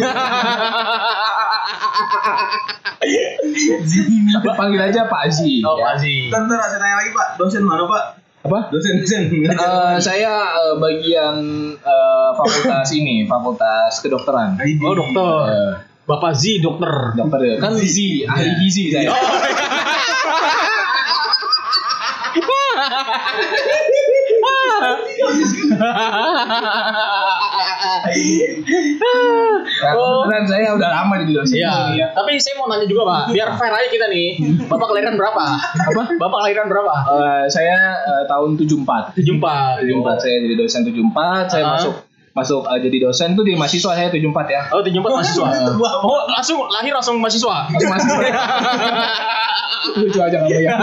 Panggil 4.45 4.81
aja 4.85 5.01
Pak 5.09 5.23
Z. 5.33 5.41
Oh, 5.65 5.81
ya. 5.81 5.85
Pak 5.89 5.95
Zi. 6.05 6.29
Bentar, 6.29 6.47
bentar, 6.47 6.69
saya 6.69 6.81
tanya 6.85 6.97
lagi 7.01 7.11
Pak. 7.17 7.29
Dosen 7.41 7.65
mana 7.65 7.89
Pak? 7.89 8.05
Apa? 8.43 8.59
Dosen, 8.75 8.99
dosen. 8.99 9.23
Eh, 9.31 9.97
saya 10.03 10.33
eh, 10.51 10.75
bagian 10.77 11.37
eh, 11.79 12.31
fakultas 12.35 12.91
ini, 12.91 13.23
fakultas 13.25 14.03
kedokteran. 14.03 14.59
Oh, 14.83 14.95
dokter. 14.99 15.33
Eh, 15.49 15.73
Bapak 16.03 16.35
Z 16.35 16.59
dokter. 16.59 17.15
dokter 17.15 17.41
ya. 17.43 17.55
Kan 17.63 17.79
gizi, 17.79 18.27
ahli 18.27 18.51
gizi 18.59 18.91
saya. 18.91 19.15
Nah, 29.03 29.93
kebetulan 29.93 30.45
saya 30.47 30.67
udah 30.75 30.89
lama 30.93 31.15
jadi 31.19 31.33
dosen. 31.35 31.57
Iya. 31.59 31.73
ya. 31.97 32.07
Tapi 32.15 32.39
saya 32.39 32.55
mau 32.57 32.71
nanya 32.71 32.87
juga, 32.87 33.03
Pak. 33.05 33.23
Biar 33.35 33.49
fair 33.57 33.73
aja 33.73 33.89
kita 33.89 34.07
nih. 34.09 34.29
Bapak 34.67 34.87
kelahiran 34.89 35.15
berapa? 35.17 35.45
Apa? 35.59 36.03
Bapak 36.17 36.39
kelahiran 36.41 36.67
berapa? 36.69 36.93
Eh, 36.93 37.45
saya 37.51 37.77
eh, 37.99 38.25
tahun 38.27 38.55
74. 38.57 39.19
74. 39.19 39.83
74 39.83 40.23
saya 40.23 40.37
jadi 40.41 40.55
dosen 40.57 40.81
74, 40.85 41.51
saya 41.51 41.65
Ah. 41.65 41.71
masuk 41.77 41.95
masuk 42.33 42.65
eh, 42.65 42.81
jadi 42.81 42.97
dosen 43.05 43.37
tuh 43.37 43.45
di 43.45 43.53
mahasiswa 43.53 43.93
saya 43.93 44.09
74 44.09 44.49
ya. 44.49 44.63
Oh, 44.73 44.81
74 44.81 45.05
mahasiswa. 45.13 45.47
Oh, 46.01 46.25
langsung 46.29 46.65
lahir 46.67 46.93
langsung 46.93 47.21
mahasiswa. 47.21 47.69
Masuk 47.69 47.89
mahasiswa. 47.89 48.21
Lucu 50.01 50.19
aja 50.19 50.37
kamu 50.41 50.61
ya. 50.63 50.73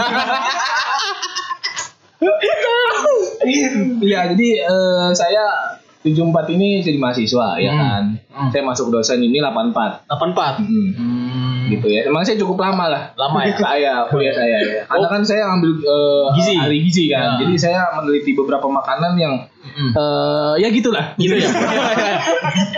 Iya, 4.00 4.20
jadi 4.36 4.48
eh, 4.64 5.08
saya 5.12 5.44
74 6.00 6.56
ini 6.56 6.80
jadi 6.80 6.96
mahasiswa 6.96 7.56
ya 7.56 7.72
Hmm. 7.72 7.80
kan. 7.80 8.02
Hmm. 8.32 8.48
Saya 8.52 8.62
masuk 8.64 8.88
dosen 8.88 9.20
ini 9.20 9.40
84. 9.40 10.04
84. 10.08 10.60
Hmm. 10.60 10.90
Hmm. 10.96 11.64
Gitu 11.68 11.86
ya. 11.88 12.08
Emang 12.08 12.24
saya 12.24 12.36
cukup 12.36 12.56
lama 12.56 12.88
lah. 12.88 13.02
Lama 13.16 13.44
ya? 13.44 13.56
Saya 13.56 13.92
kuliah 14.08 14.32
saya 14.32 14.58
ya. 14.60 14.80
Karena 14.84 15.06
kan 15.08 15.22
saya 15.24 15.42
ngambil 15.48 15.70
eh, 15.80 16.24
Gizi. 16.40 16.54
ahli 16.56 16.76
gizi 16.84 17.04
kan. 17.08 17.36
Ya. 17.36 17.44
Jadi 17.44 17.54
saya 17.56 17.80
meneliti 17.96 18.32
beberapa 18.32 18.64
makanan 18.64 19.12
yang 19.16 19.34
Hmm. 19.70 19.92
eh 19.92 20.54
ya 20.58 20.68
gitulah. 20.68 21.04
Gitu 21.14 21.34
ya. 21.38 21.48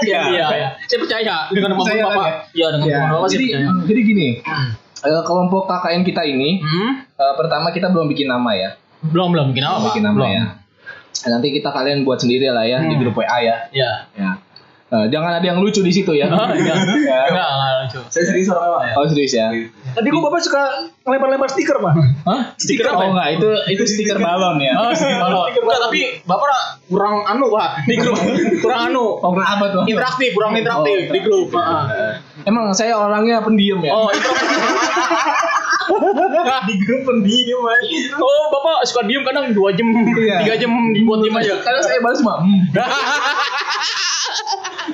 Iya. 0.03 0.21
Iya, 0.29 0.47
iya. 0.51 0.69
Saya 0.83 0.99
percaya 0.99 1.35
dengan 1.49 1.71
kemampuan 1.71 1.89
Percaya, 1.89 2.05
Bapak. 2.07 2.25
ya? 2.25 2.33
Iya, 2.53 2.67
dengan 2.71 2.85
Ya, 2.85 2.95
kemampuan 2.95 3.19
Bapak 3.19 3.31
jadi 3.31 3.47
percaya. 3.47 3.71
jadi 3.85 4.01
gini, 4.03 4.29
Hmm. 4.41 4.69
eh, 5.03 5.23
kelompok 5.23 5.63
KKN 5.67 6.03
kita 6.03 6.23
ini 6.25 6.51
Hmm. 6.59 6.91
eh, 7.05 7.35
pertama 7.35 7.69
kita 7.71 7.87
belum 7.89 8.07
bikin 8.09 8.27
nama 8.27 8.51
ya. 8.53 8.71
Belum, 9.05 9.29
belum 9.31 9.47
bikin 9.51 9.63
apa, 9.63 9.75
Belum 9.75 9.87
bikin 9.89 10.03
nama 10.03 10.17
Belum. 10.17 10.31
ya. 10.31 10.45
Nanti 11.25 11.49
kita 11.51 11.69
kalian 11.69 12.03
buat 12.03 12.19
sendiri 12.19 12.49
lah 12.49 12.63
ya 12.63 12.79
di 12.81 12.91
Hmm. 12.91 13.01
grup 13.01 13.15
WA 13.17 13.39
ya. 13.39 13.57
Iya. 13.69 13.91
Ya. 14.13 14.31
Eh, 14.93 15.07
jangan 15.09 15.33
ada 15.33 15.43
yang 15.43 15.57
lucu 15.57 15.81
di 15.81 15.89
situ 15.89 16.13
ya. 16.13 16.29
Oh, 16.29 16.51
iya. 16.51 16.75
Ya. 17.09 17.21
Enggak, 17.27 17.49
enggak 17.49 17.73
lucu. 17.81 18.01
Saya 18.09 18.25
serius 18.27 18.47
orangnya 18.47 18.71
Pak. 18.75 18.83
Oh 18.95 19.07
serius 19.07 19.33
ya? 19.33 19.47
Tadi 19.93 20.09
kok 20.09 20.23
bapak 20.25 20.41
suka 20.41 20.63
ngelempar-lempar 21.05 21.49
stiker 21.53 21.77
pak? 21.77 21.93
Hah? 22.25 22.41
Stiker 22.57 22.89
apa? 22.89 22.97
Oh 22.97 23.09
enggak, 23.13 23.29
itu 23.37 23.49
itu 23.77 23.85
stiker 23.85 24.17
balon 24.17 24.57
ya. 24.59 24.73
Oh, 24.81 24.91
stiker 24.93 25.21
balon. 25.21 25.53
Enggak, 25.53 25.81
tapi 25.85 26.01
Bapak 26.25 26.49
kurang 26.89 27.25
anu, 27.25 27.49
Pak. 27.49 27.89
Di 27.89 27.97
grup. 27.97 28.17
Kurang 28.61 28.81
anu. 28.93 29.05
Oh, 29.21 29.33
apa 29.37 29.65
tuh? 29.73 29.83
Interaktif, 29.89 30.31
kurang 30.37 30.57
interaktif 30.57 31.09
Oh. 31.09 31.13
di 31.13 31.21
grup. 31.25 31.49
Heeh. 31.53 31.83
Eh, 31.89 32.49
Emang 32.49 32.73
saya 32.73 32.97
orangnya 32.97 33.41
pendiam 33.41 33.81
ya. 33.81 33.93
Oh, 33.93 34.09
di 36.69 36.75
grup 36.85 37.03
pendiam 37.05 37.59
Pak. 37.65 37.79
Oh, 38.17 38.43
Bapak 38.53 38.79
suka 38.89 39.03
diem 39.05 39.25
kadang 39.25 39.53
2 39.53 39.77
jam, 39.77 39.89
Iya. 40.17 40.37
3 40.47 40.61
jam 40.61 40.71
buat 41.05 41.19
diem 41.21 41.37
aja. 41.37 41.55
Karena 41.61 41.81
saya 41.81 41.99
balas 42.01 42.21
cuma 42.21 42.41
hmm. 42.45 42.61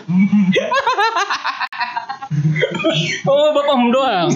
Oh, 3.28 3.52
Bapak 3.56 3.74
hum 3.76 3.88
doang. 3.92 4.28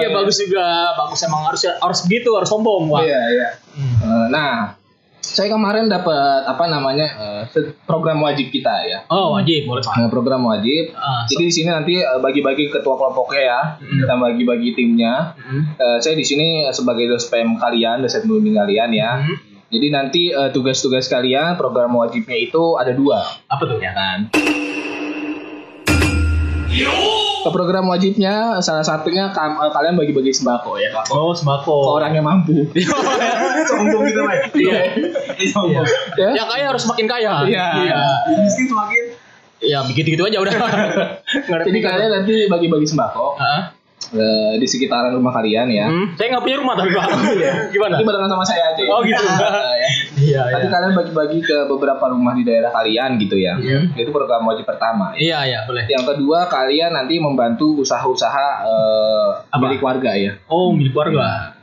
Iya, 0.00 0.08
bagus 0.12 0.36
juga. 0.40 0.92
Bagus 0.96 1.20
emang 1.24 1.48
harus 1.48 1.64
harus 1.64 1.98
begitu, 2.04 2.32
harus 2.36 2.48
sombong, 2.48 2.88
Pak. 2.88 3.02
Iya, 3.04 3.20
iya. 3.32 3.48
Eh, 3.76 4.26
nah, 4.28 4.76
saya 5.22 5.48
kemarin 5.48 5.88
dapat 5.88 6.44
apa 6.44 6.64
namanya 6.68 7.08
eh, 7.08 7.42
program 7.84 8.20
wajib 8.20 8.52
kita 8.52 8.72
ya. 8.84 8.98
Oh, 9.08 9.36
wajib, 9.36 9.64
boleh, 9.64 9.80
Pak. 9.80 9.94
Nah, 9.96 10.08
program 10.12 10.44
wajib. 10.44 10.92
Ah, 10.92 11.24
Jadi 11.24 11.48
di 11.48 11.52
sini 11.52 11.68
nanti 11.72 11.94
eh, 12.00 12.20
bagi-bagi 12.20 12.68
ketua 12.68 12.96
kelompoknya 12.96 13.42
ya, 13.42 13.60
kita 13.80 14.14
bagi-bagi 14.16 14.76
timnya. 14.76 15.36
Eh, 15.76 15.98
saya 16.00 16.14
di 16.16 16.24
sini 16.24 16.68
sebagai 16.68 17.08
dospem 17.08 17.56
kalian, 17.56 18.04
dosen 18.04 18.28
pembimbing 18.28 18.60
kalian 18.60 18.90
ya. 18.92 19.12
Hmm. 19.24 19.36
Jadi 19.72 19.88
nanti 19.88 20.22
tugas-tugas 20.52 21.08
kalian 21.08 21.56
program 21.56 21.96
wajibnya 21.96 22.36
itu 22.36 22.76
ada 22.76 22.92
dua, 22.92 23.24
Apa 23.48 23.64
tuh? 23.64 23.80
ya 23.80 23.96
kan? 23.96 24.28
Ke 27.42 27.50
program 27.50 27.84
wajibnya 27.86 28.34
salah 28.58 28.80
satunya 28.80 29.28
kam- 29.28 29.58
eh, 29.58 29.68
kalian 29.68 29.92
bagi-bagi 29.92 30.30
sembako 30.30 30.78
ya, 30.78 30.88
Oh, 31.10 31.30
ke 31.30 31.36
sembako. 31.36 31.74
orang 31.92 32.14
yang 32.14 32.22
mampu. 32.22 32.54
Sombong 33.68 34.02
gitu 34.04 34.20
Pak. 34.22 34.34
Iya. 34.54 34.80
Sombong. 35.48 35.84
ya. 36.16 36.28
Yang 36.32 36.48
kaya 36.48 36.64
harus 36.66 36.84
makin 36.86 37.06
kaya. 37.06 37.32
Iya. 37.44 37.66
Miskin 38.38 38.66
semakin 38.68 39.04
Ya, 39.60 39.78
begitu-gitu 39.80 40.22
aja 40.22 40.38
udah. 40.38 40.54
Jadi 41.66 41.78
kalian 41.78 42.10
nanti 42.12 42.34
bagi-bagi 42.46 42.82
sembako 42.84 43.38
Heeh. 43.38 43.60
eh, 44.12 44.52
di 44.58 44.66
sekitaran 44.66 45.14
rumah 45.14 45.30
kalian 45.32 45.66
ya. 45.68 45.86
Hmm, 45.86 46.18
saya 46.18 46.34
nggak 46.34 46.42
punya 46.42 46.56
rumah 46.58 46.74
tapi 46.74 46.90
Pak. 46.90 47.06
Gimana? 47.70 47.94
Nanti 47.94 48.02
barengan 48.02 48.26
sama 48.28 48.42
saya 48.42 48.74
aja. 48.74 48.82
ya. 48.82 48.90
Oh, 48.90 49.06
gitu. 49.06 49.22
Eh, 49.22 49.74
ya. 49.82 49.88
Iya, 50.22 50.42
Nanti 50.54 50.68
kalian 50.70 50.94
bagi-bagi 50.94 51.38
ke 51.42 51.56
beberapa 51.66 52.04
rumah 52.14 52.32
di 52.38 52.46
daerah 52.46 52.70
kalian 52.70 53.18
gitu 53.18 53.34
ya. 53.34 53.58
Iya. 53.58 53.90
Itu 53.98 54.14
program 54.14 54.46
wajib 54.46 54.64
pertama. 54.64 55.12
Iya, 55.18 55.42
iya, 55.46 55.60
boleh. 55.66 55.90
Yang 55.90 56.14
kedua 56.14 56.46
kalian 56.46 56.94
nanti 56.94 57.18
membantu 57.18 57.82
usaha-usaha 57.82 58.46
eh, 58.62 59.28
Apa? 59.50 59.58
milik 59.58 59.82
warga 59.82 60.14
ya. 60.14 60.38
Oh, 60.46 60.70
milik 60.70 60.94
keluarga. 60.94 61.58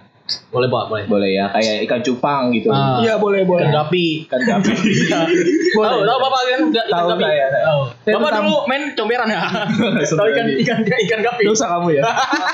Boleh, 0.50 0.68
Pak, 0.70 0.84
boleh. 0.90 1.04
Boleh 1.06 1.30
ya, 1.34 1.46
kayak 1.54 1.86
ikan 1.86 2.00
cupang 2.02 2.54
gitu. 2.54 2.70
Ah. 2.70 3.02
Iya 3.02 3.18
boleh 3.22 3.46
boleh. 3.46 3.66
Ikan 3.66 3.74
gapi. 3.74 4.08
Ikan 4.26 4.42
gapi. 4.46 4.72
Tahu, 5.80 6.02
tahu 6.02 6.18
Bapak 6.20 6.40
kan 6.50 6.62
ikan 6.74 6.86
Tahu 6.90 7.08
gapi? 7.14 7.24
saya, 7.24 7.46
saya. 7.54 7.66
Tahu. 7.70 7.82
Bapak 8.18 8.30
dulu 8.42 8.58
main 8.66 8.84
comberan 8.98 9.28
ya? 9.30 9.42
Tahu 10.20 10.28
ikan 10.34 10.46
ikan 10.66 10.78
ikan 10.86 11.20
gapi. 11.22 11.44
Dosa 11.46 11.66
kamu 11.70 11.88
ya. 11.98 12.04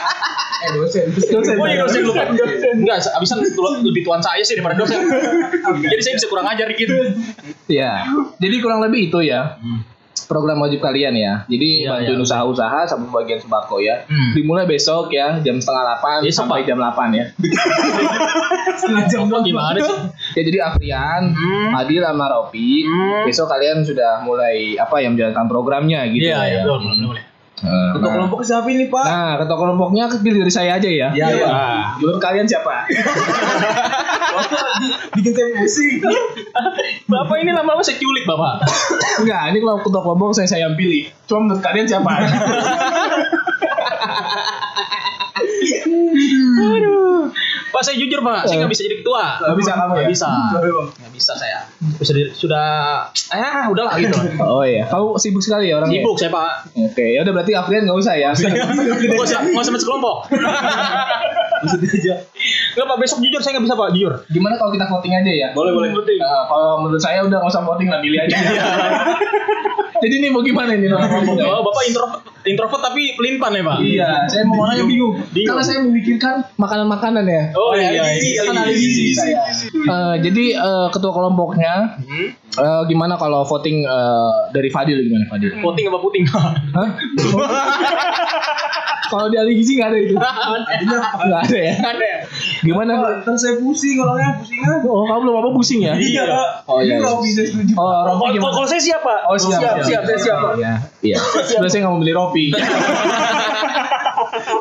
eh 0.66 0.70
dosen. 0.76 1.06
Dosen. 1.16 1.56
Oh 1.56 1.68
iya 1.68 1.78
dosen 1.84 2.02
lupa. 2.04 2.24
Enggak, 2.28 2.98
abisan 3.16 3.38
lebih 3.84 4.02
tuan 4.04 4.20
saya 4.20 4.44
sih 4.44 4.60
daripada 4.60 4.76
dosen. 4.80 5.00
Jadi 5.84 6.02
saya 6.04 6.14
bisa 6.20 6.28
kurang 6.28 6.48
ajar 6.52 6.68
dikit. 6.68 6.92
Ya. 7.72 8.04
Jadi 8.40 8.56
kurang 8.60 8.84
lebih 8.84 9.12
itu 9.12 9.20
ya. 9.24 9.56
Program 10.26 10.58
wajib 10.60 10.80
kalian 10.80 11.14
ya. 11.14 11.34
Hmm. 11.38 11.48
Jadi 11.48 11.68
Iya, 11.80 11.90
bantuin 11.92 12.18
iya. 12.18 12.24
usaha-usaha 12.24 12.80
sama 12.86 13.06
bagian 13.12 13.38
sembako 13.38 13.78
ya. 13.78 14.04
Hmm. 14.06 14.34
Dimulai 14.34 14.66
besok 14.66 15.10
ya 15.10 15.38
jam 15.40 15.58
setengah 15.58 15.84
delapan 15.86 16.18
Besok, 16.20 16.38
sampai 16.44 16.64
jam 16.64 16.78
8 16.78 17.10
ya. 17.12 17.26
Setengah 18.76 19.06
jam 19.06 19.20
Bapak 19.26 19.42
gimana 19.44 19.78
sih? 19.80 19.98
Ya 20.34 20.42
jadi 20.44 20.60
Afrian, 20.64 21.22
Hmm. 21.32 21.72
Adil 21.76 22.02
sama 22.02 22.26
Ropi, 22.28 22.84
Hmm. 22.84 23.24
besok 23.24 23.48
kalian 23.48 23.82
sudah 23.82 24.22
mulai 24.22 24.76
apa 24.76 25.00
yang 25.00 25.14
menjalankan 25.14 25.46
programnya 25.46 26.04
gitu 26.08 26.26
Iya, 26.26 26.40
iya, 26.44 26.60
ya. 26.60 26.64
boleh, 26.66 26.96
boleh, 27.00 27.24
Eh, 27.56 27.90
Ketua 27.96 28.04
nah, 28.04 28.14
kelompok 28.20 28.44
siapa 28.44 28.68
ini 28.68 28.92
Pak? 28.92 29.06
nah, 29.08 29.40
ketua 29.40 29.56
kelompoknya 29.56 30.12
pilih 30.20 30.44
dari 30.44 30.52
saya 30.52 30.76
aja 30.76 30.90
ya. 30.92 31.08
Iya, 31.16 31.28
iya. 31.40 31.48
Nah, 31.48 31.96
menurut 32.04 32.20
kalian 32.20 32.44
siapa? 32.44 32.84
Bikin 35.16 35.32
saya 35.32 35.56
pusing. 35.56 36.04
Bapak 37.08 37.36
ini 37.40 37.56
lama-lama 37.56 37.80
saya 37.80 37.96
culik, 37.96 38.28
Bapak. 38.28 38.60
Enggak, 39.24 39.56
ini 39.56 39.64
kalau 39.64 39.80
ketua 39.80 40.04
kelompok 40.04 40.36
saya 40.36 40.52
saya 40.52 40.68
yang 40.68 40.76
pilih. 40.76 41.08
Cuma 41.32 41.48
menurut 41.48 41.64
kalian 41.64 41.88
siapa? 41.88 42.12
Pak 47.76 47.84
saya 47.84 48.00
jujur 48.00 48.24
Pak, 48.24 48.48
saya 48.48 48.64
nggak 48.64 48.72
bisa 48.72 48.88
jadi 48.88 48.96
ketua. 49.04 49.24
Nggak 49.44 49.58
bisa 49.60 49.72
kamu 49.76 49.92
ya? 49.92 50.00
Nggak 50.00 50.14
bisa. 50.16 50.30
Nggak 50.96 51.12
bisa 51.12 51.32
saya. 51.36 51.60
Sudah, 52.00 52.24
sudah 52.32 52.66
ah 53.36 53.68
udahlah 53.68 54.00
gitu. 54.00 54.16
oh 54.40 54.64
iya, 54.64 54.88
kamu 54.88 55.20
sibuk 55.20 55.44
sekali 55.44 55.76
ya 55.76 55.84
orangnya. 55.84 56.00
Sibuk 56.00 56.16
saya 56.16 56.32
Pak. 56.32 56.52
Oke, 56.72 57.06
ya 57.12 57.20
udah 57.28 57.34
berarti 57.36 57.52
Afrian 57.52 57.84
nggak 57.84 58.00
usah 58.00 58.16
ya. 58.16 58.32
Nggak 58.36 59.28
usah, 59.28 59.44
nggak 59.44 59.60
usah 59.60 59.74
masuk 59.76 59.88
kelompok. 59.92 60.18
Maksud 61.66 61.80
aja. 61.84 62.16
Nggak 62.76 62.86
Pak, 62.86 62.98
besok 63.00 63.20
jujur 63.20 63.40
saya 63.40 63.52
nggak 63.56 63.66
bisa 63.66 63.76
Pak, 63.76 63.90
jujur. 63.92 64.14
Gimana 64.30 64.60
kalau 64.60 64.72
kita 64.72 64.86
voting 64.86 65.14
aja 65.14 65.32
ya? 65.32 65.48
Boleh, 65.52 65.72
boleh. 65.72 65.90
Eh, 65.96 66.44
kalau 66.46 66.84
menurut 66.84 67.00
saya 67.00 67.24
udah 67.24 67.38
nggak 67.40 67.50
usah 67.50 67.64
voting 67.64 67.88
lah, 67.88 68.00
pilih 68.00 68.20
aja. 68.20 68.36
Jadi 69.96 70.12
ini 70.20 70.28
mau 70.28 70.44
gimana 70.44 70.76
ini? 70.76 70.92
Oh, 70.92 71.00
Bapak 71.64 71.84
introvert, 71.88 72.20
introvert 72.44 72.82
tapi 72.84 73.16
pelimpan 73.16 73.56
ya 73.56 73.64
Pak? 73.64 73.78
Iya, 73.80 74.10
saya 74.28 74.44
mau 74.44 74.60
orangnya 74.62 74.86
bingung. 74.86 75.16
Bingung. 75.32 75.50
Karena 75.50 75.64
saya 75.64 75.80
memikirkan 75.82 76.36
makanan-makanan 76.60 77.24
ya. 77.26 77.44
Oh 77.56 77.72
iya, 77.74 78.04
iya. 78.14 78.44
Kan 78.44 78.60
ahli 78.60 78.76
gizi, 78.76 79.16
saya. 79.16 79.48
Eh, 79.72 80.16
jadi 80.20 80.46
eh, 80.54 80.88
ketua 80.92 81.10
kelompoknya 81.10 81.96
Hmm? 81.96 82.28
eh, 82.36 82.82
gimana 82.86 83.16
kalau 83.16 83.48
voting 83.48 83.88
eh, 83.88 84.32
dari 84.52 84.68
Fadil 84.68 85.00
gimana 85.00 85.26
Fadil? 85.26 85.58
Voting 85.58 85.86
apa 85.88 85.98
puting 85.98 86.24
Pak? 86.28 86.44
Hah? 86.76 86.90
Kalau 89.10 89.28
di 89.30 89.38
ahli 89.38 89.54
gizi 89.58 89.78
nggak 89.78 89.90
ada 89.92 90.00
itu. 90.02 90.16
Artinya 90.72 90.98
apa? 91.02 91.24
Nggak 91.26 91.42
ada 91.46 91.58
ya. 91.58 91.74
Ada 91.80 92.06
ya? 92.06 92.20
Gimana? 92.66 92.92
Ntar 93.22 93.36
saya 93.38 93.56
pusing 93.62 93.96
orangnya 94.02 94.30
pusingan. 94.42 94.82
Oh, 94.86 95.06
kamu 95.06 95.20
belum 95.26 95.36
apa 95.40 95.50
pusing 95.54 95.80
ya? 95.86 95.94
Iya. 95.96 96.24
Oh, 96.66 96.82
iya, 96.82 96.98
Ini 96.98 97.02
iya. 97.02 97.06
Robi 97.06 97.30
saya 97.32 97.48
setuju. 97.50 97.74
Oh, 97.78 97.86
Kalau 97.86 98.34
gimana? 98.34 98.54
kalau 98.54 98.68
saya 98.68 98.82
siapa? 98.82 99.14
Oh, 99.30 99.38
siap, 99.38 99.62
siap, 99.62 99.76
siap, 99.86 100.02
saya 100.04 100.20
siap. 100.20 100.38
Pak. 100.42 100.54
Iya, 100.58 100.74
iya. 101.06 101.18
Sebenarnya 101.46 101.72
saya 101.72 101.82
nggak 101.86 101.94
mau 101.94 102.02
beli 102.02 102.14
Robi. 102.14 102.46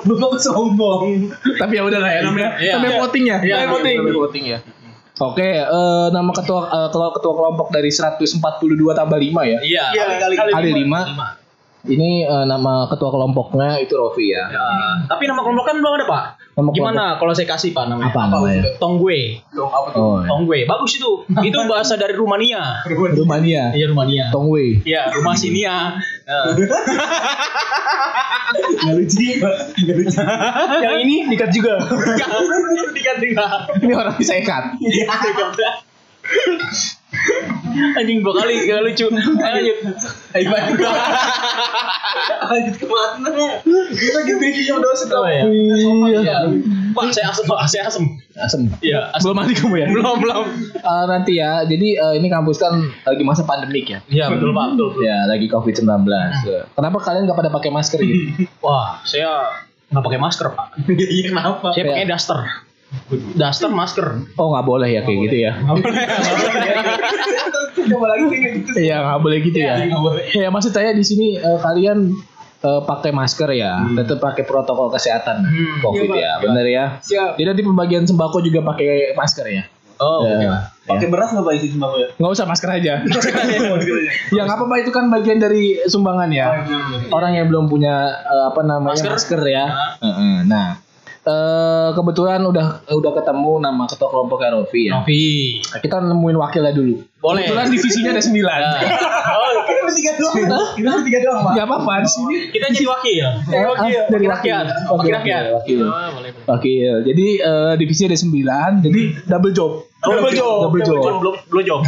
Belum 0.06 0.38
sombong. 0.38 1.00
Tapi 1.58 1.72
ya 1.76 1.82
udah 1.84 2.00
lah 2.00 2.10
ya 2.12 2.20
namanya. 2.22 2.50
Iya. 2.60 2.72
Namanya 2.78 2.96
voting 3.00 3.24
ya. 3.26 3.38
Iya, 3.40 3.54
Namanya 3.64 3.72
voting. 3.72 3.96
Namanya 3.98 4.20
voting 4.20 4.44
ya. 4.46 4.58
Oke, 5.14 5.46
eh, 5.62 6.06
nama 6.10 6.34
ketua 6.34 6.66
eh, 6.66 6.88
ketua 6.90 7.14
ketua 7.14 7.32
kelompok 7.38 7.70
dari 7.70 7.86
142 7.86 8.42
tambah 8.98 9.14
5 9.14 9.46
ya. 9.46 9.58
Iya. 9.62 9.84
Kali-kali. 9.94 10.52
Kali 10.52 10.70
5. 10.84 11.43
Ini 11.84 12.24
eh, 12.24 12.44
nama 12.48 12.88
ketua 12.88 13.12
kelompoknya 13.12 13.76
itu 13.76 13.92
Rofi 13.92 14.32
ya. 14.32 14.48
Ya. 14.48 14.64
Tapi 15.04 15.28
nama 15.28 15.44
kelompok 15.44 15.68
kan 15.68 15.76
belum 15.84 15.92
ada 16.00 16.06
pak. 16.08 16.24
Nama 16.56 16.70
Gimana 16.72 17.04
kalau 17.20 17.36
saya 17.36 17.44
kasih 17.44 17.76
pak 17.76 17.92
namanya? 17.92 18.08
Apa 18.08 18.20
namanya? 18.32 18.62
Tonggue. 18.80 19.44
Dong 19.52 19.68
apa 19.68 19.88
tuh? 19.92 20.00
Oh, 20.00 20.18
Tonggue. 20.24 20.64
Bagus 20.64 20.96
itu. 20.96 21.28
itu 21.52 21.58
bahasa 21.68 22.00
dari 22.00 22.16
Rumania. 22.16 22.80
Rumania. 22.88 23.76
Iya 23.76 23.86
Rumania. 23.92 24.32
Tongwei. 24.32 24.80
Iya, 24.80 25.12
rumah 25.12 25.36
sinia. 25.36 26.00
Eh, 26.24 26.44
Nggak 28.54 28.94
lucu. 28.96 29.28
Lucu. 29.84 30.20
Yang 30.80 30.96
ini 31.04 31.16
dikat 31.28 31.50
juga. 31.52 31.74
Dikat 32.96 33.16
juga. 33.20 33.46
Ini 33.82 33.92
orang 33.92 34.14
bisa 34.16 34.32
ikat. 34.38 34.78
Anjing 37.74 38.18
dua 38.22 38.32
kali 38.38 38.54
gak 38.66 38.80
lucu. 38.86 39.06
Ayo 39.10 39.52
lanjut. 39.58 39.78
Ayo 40.34 40.46
lanjut. 40.54 40.92
Lanjut 42.44 42.74
ke 42.78 42.86
mana? 42.86 43.28
Kita 43.94 44.12
lagi 44.14 44.32
bikin 44.38 44.78
dosen 44.78 45.08
apa? 45.10 45.28
iya. 45.30 45.44
Iya. 46.20 46.36
Pak, 46.94 47.10
saya 47.10 47.34
asem, 47.34 47.44
Pak. 47.50 47.58
Saya 47.66 47.82
asem. 47.90 48.04
Asem. 48.38 48.60
Iya, 48.78 49.10
asem. 49.10 49.26
Belum 49.26 49.36
mandi 49.42 49.54
kamu 49.58 49.76
ya? 49.82 49.86
Belum, 49.90 50.16
belum. 50.22 50.46
Eh, 50.78 51.04
nanti 51.10 51.32
ya. 51.42 51.66
Jadi 51.66 51.98
eh, 51.98 52.14
ini 52.22 52.30
kampus 52.30 52.62
kan 52.62 52.78
lagi 53.02 53.22
masa 53.26 53.42
pandemik 53.42 53.90
ya. 53.90 53.98
Iya, 54.06 54.30
betul, 54.30 54.54
Pak. 54.54 54.78
Betul. 54.78 54.90
Ya, 55.02 55.26
lagi 55.26 55.50
COVID-19. 55.50 56.06
Kenapa 56.78 56.98
kalian 57.02 57.26
nggak 57.26 57.38
pada 57.38 57.50
pakai 57.50 57.70
masker 57.74 57.98
gitu? 57.98 58.46
Wah, 58.64 59.02
saya 59.02 59.58
nggak 59.90 60.04
pakai 60.06 60.20
masker, 60.22 60.46
Pak. 60.54 60.66
Iya 61.14 61.22
kenapa? 61.34 61.74
Saya 61.74 61.84
pakai 61.90 62.06
daster. 62.06 62.38
Daster 63.34 63.68
masker. 63.68 64.06
Oh, 64.34 64.50
nggak 64.50 64.64
boleh 64.64 64.88
ya 64.88 65.00
kayak 65.00 65.18
gitu 65.24 65.36
ya. 65.40 65.52
Coba 67.84 68.06
lagi 68.08 68.24
kayak 68.30 68.52
gitu. 68.56 68.70
Iya, 68.80 68.96
nggak 69.02 69.20
boleh 69.20 69.38
gitu 69.42 69.58
ya. 69.58 69.74
Nggak 69.84 70.02
boleh. 70.02 70.24
Ya, 70.32 70.48
maksud 70.48 70.72
saya 70.72 70.90
di 70.90 71.04
sini 71.04 71.36
eh, 71.36 71.58
kalian 71.58 72.14
eh, 72.60 72.80
pakai 72.82 73.10
masker 73.10 73.50
ya, 73.50 73.84
tetap 73.94 74.18
pakai 74.20 74.42
protokol 74.42 74.88
kesehatan 74.88 75.44
Hmm. 75.44 75.82
COVID 75.82 76.08
Iya, 76.08 76.16
ya, 76.16 76.32
bener 76.40 76.66
ya. 76.66 76.84
Siap. 76.98 77.36
Jadi 77.36 77.46
nanti 77.46 77.62
pembagian 77.62 78.04
sembako 78.04 78.40
juga 78.40 78.64
pakai 78.64 79.12
masker 79.12 79.46
ya. 79.48 79.64
Oh, 79.94 80.26
Ya. 80.26 80.34
oke. 80.34 80.46
Pakai 80.86 81.06
beras 81.06 81.30
nggak 81.30 81.44
pak 81.44 81.54
isi 81.54 81.68
sembako 81.70 81.94
ya? 81.96 82.08
Nggak 82.14 82.32
usah 82.32 82.44
masker 82.44 82.70
aja. 82.72 82.94
ya 84.34 84.40
nggak 84.42 84.58
apa-apa 84.58 84.74
itu 84.80 84.90
kan 84.90 85.06
bagian 85.06 85.38
dari 85.38 85.78
sumbangan 85.84 86.28
ya. 86.28 86.66
Orang 87.08 87.32
yang 87.32 87.46
belum 87.46 87.68
punya 87.68 87.94
eh, 88.18 88.44
apa 88.48 88.60
namanya 88.62 88.96
Masker? 88.96 89.12
masker, 89.12 89.40
ya. 89.46 89.64
Hah? 89.66 89.92
Heeh. 90.00 90.36
Nah, 90.44 90.80
eh, 91.24 91.88
kebetulan 91.92 92.40
udah 92.44 92.66
udah 92.86 93.12
ketemu 93.16 93.52
nama 93.58 93.84
ketua 93.88 94.08
kelompok 94.08 94.38
Rofi 94.44 94.88
ya. 94.88 95.00
Novi. 95.00 95.58
Kita 95.60 95.98
nemuin 95.98 96.36
wakilnya 96.36 96.72
dulu. 96.72 97.00
Boleh. 97.18 97.48
Kebetulan 97.48 97.66
divisinya 97.72 98.10
ada 98.12 98.22
sembilan. 98.22 98.58
Oh, 99.24 99.50
Kita 99.64 99.80
bertiga 99.88 100.12
doang. 100.20 100.34
Kita 100.76 100.88
bertiga 101.00 101.18
doang 101.24 101.40
pak. 101.40 101.52
Gak 101.56 101.66
apa-apa 101.66 101.92
di 102.04 102.10
sini. 102.12 102.36
kita 102.52 102.66
jadi 102.68 102.86
wakil. 102.86 103.24
Eh, 103.24 103.60
ah, 103.64 103.88
dari 104.12 104.26
Wakil 104.28 104.28
wakil. 104.28 104.28
rakyat. 104.28 104.64
Wakil, 104.68 104.92
Wakil 104.92 105.12
rakyat. 105.16 105.42
Wakil. 105.56 105.78
Oh, 105.80 105.88
boleh. 105.88 106.08
boleh. 106.12 106.30
Wakil. 106.44 106.92
Jadi 107.08 107.26
eh, 107.40 107.72
divisi 107.80 108.02
ada 108.04 108.14
sembilan. 108.14 108.70
Jadi 108.84 109.02
double 109.24 109.52
job. 109.52 109.72
Double 110.04 110.32
job. 110.32 110.56
Double 110.68 110.82
job. 110.82 111.00
Belum 111.00 111.16
belum 111.20 111.34
belum 111.48 111.64
job. 111.64 111.80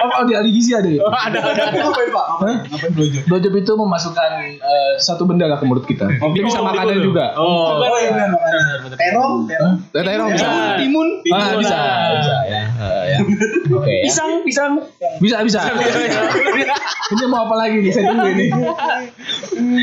Oh, 0.00 0.08
oh, 0.16 0.24
di 0.24 0.32
ahli 0.32 0.48
gizi 0.48 0.72
ada 0.72 0.88
ya? 0.88 1.04
ada 1.04 1.38
ada. 1.44 1.62
Ngapain 1.76 2.08
pak? 2.08 2.24
Ngapain? 2.40 2.56
Ngapain 2.72 2.92
blowjob? 2.96 3.22
Blowjob 3.28 3.54
itu 3.58 3.72
memasukkan 3.76 4.30
eh, 4.56 4.92
satu 4.96 5.28
benda 5.28 5.44
lah 5.44 5.60
ke 5.60 5.68
mulut 5.68 5.84
kita. 5.84 6.08
Jadi 6.08 6.40
bisa 6.40 6.60
Oh, 6.60 6.64
makanan 6.64 7.04
juga. 7.04 7.36
Oh. 7.36 7.76
Oh 7.76 7.98
iya 8.00 8.08
benar. 8.16 8.32
Terong, 8.96 9.44
terong. 9.44 9.74
Terong 9.92 10.30
bisa. 10.32 10.48
Ya. 10.48 10.80
Timun. 10.80 11.08
Timun 11.20 11.36
Ah, 11.36 11.52
bisa. 11.60 11.76
Bisa 12.16 12.36
ya. 12.48 12.62
Ya. 13.10 13.18
Oke. 13.74 13.90
ya. 13.90 14.02
Pisang, 14.06 14.30
pisang. 14.46 14.72
Bisa 15.18 15.42
bisa. 15.42 15.60
Ini 17.10 17.24
mau 17.26 17.44
apa 17.44 17.54
lagi 17.58 17.82
nih? 17.82 17.90
Saya 17.90 18.14
tunggu 18.14 18.28
ini. 18.30 18.46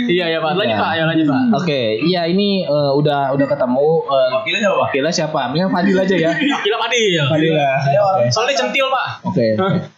Iya 0.07 0.25
ya 0.31 0.39
Pak. 0.39 0.51
Lanjut 0.55 0.73
Ya. 0.73 0.79
Pak. 0.79 0.91
Ya 0.95 1.03
lanjut 1.05 1.27
Pak. 1.27 1.41
Oke, 1.59 1.81
iya 2.01 2.21
ini 2.25 2.63
eh, 2.63 2.91
udah 2.95 3.35
udah 3.35 3.47
ketemu 3.47 3.89
eh, 4.07 4.27
Wakilnya 4.31 4.59
siapa 4.63 4.77
wakilnya 4.79 5.11
siapa? 5.11 5.39
Mendingan 5.51 5.71
Fadil 5.71 5.97
aja 5.99 6.15
ya. 6.15 6.31
Gila 6.35 6.77
Fadil. 6.79 7.23
Fadil 7.27 7.53
ya. 7.53 7.71
Saya 7.83 7.99
orang. 7.99 8.31
Soalnya 8.31 8.55
centil 8.55 8.87
Pak. 8.87 9.07
Oke. 9.27 9.45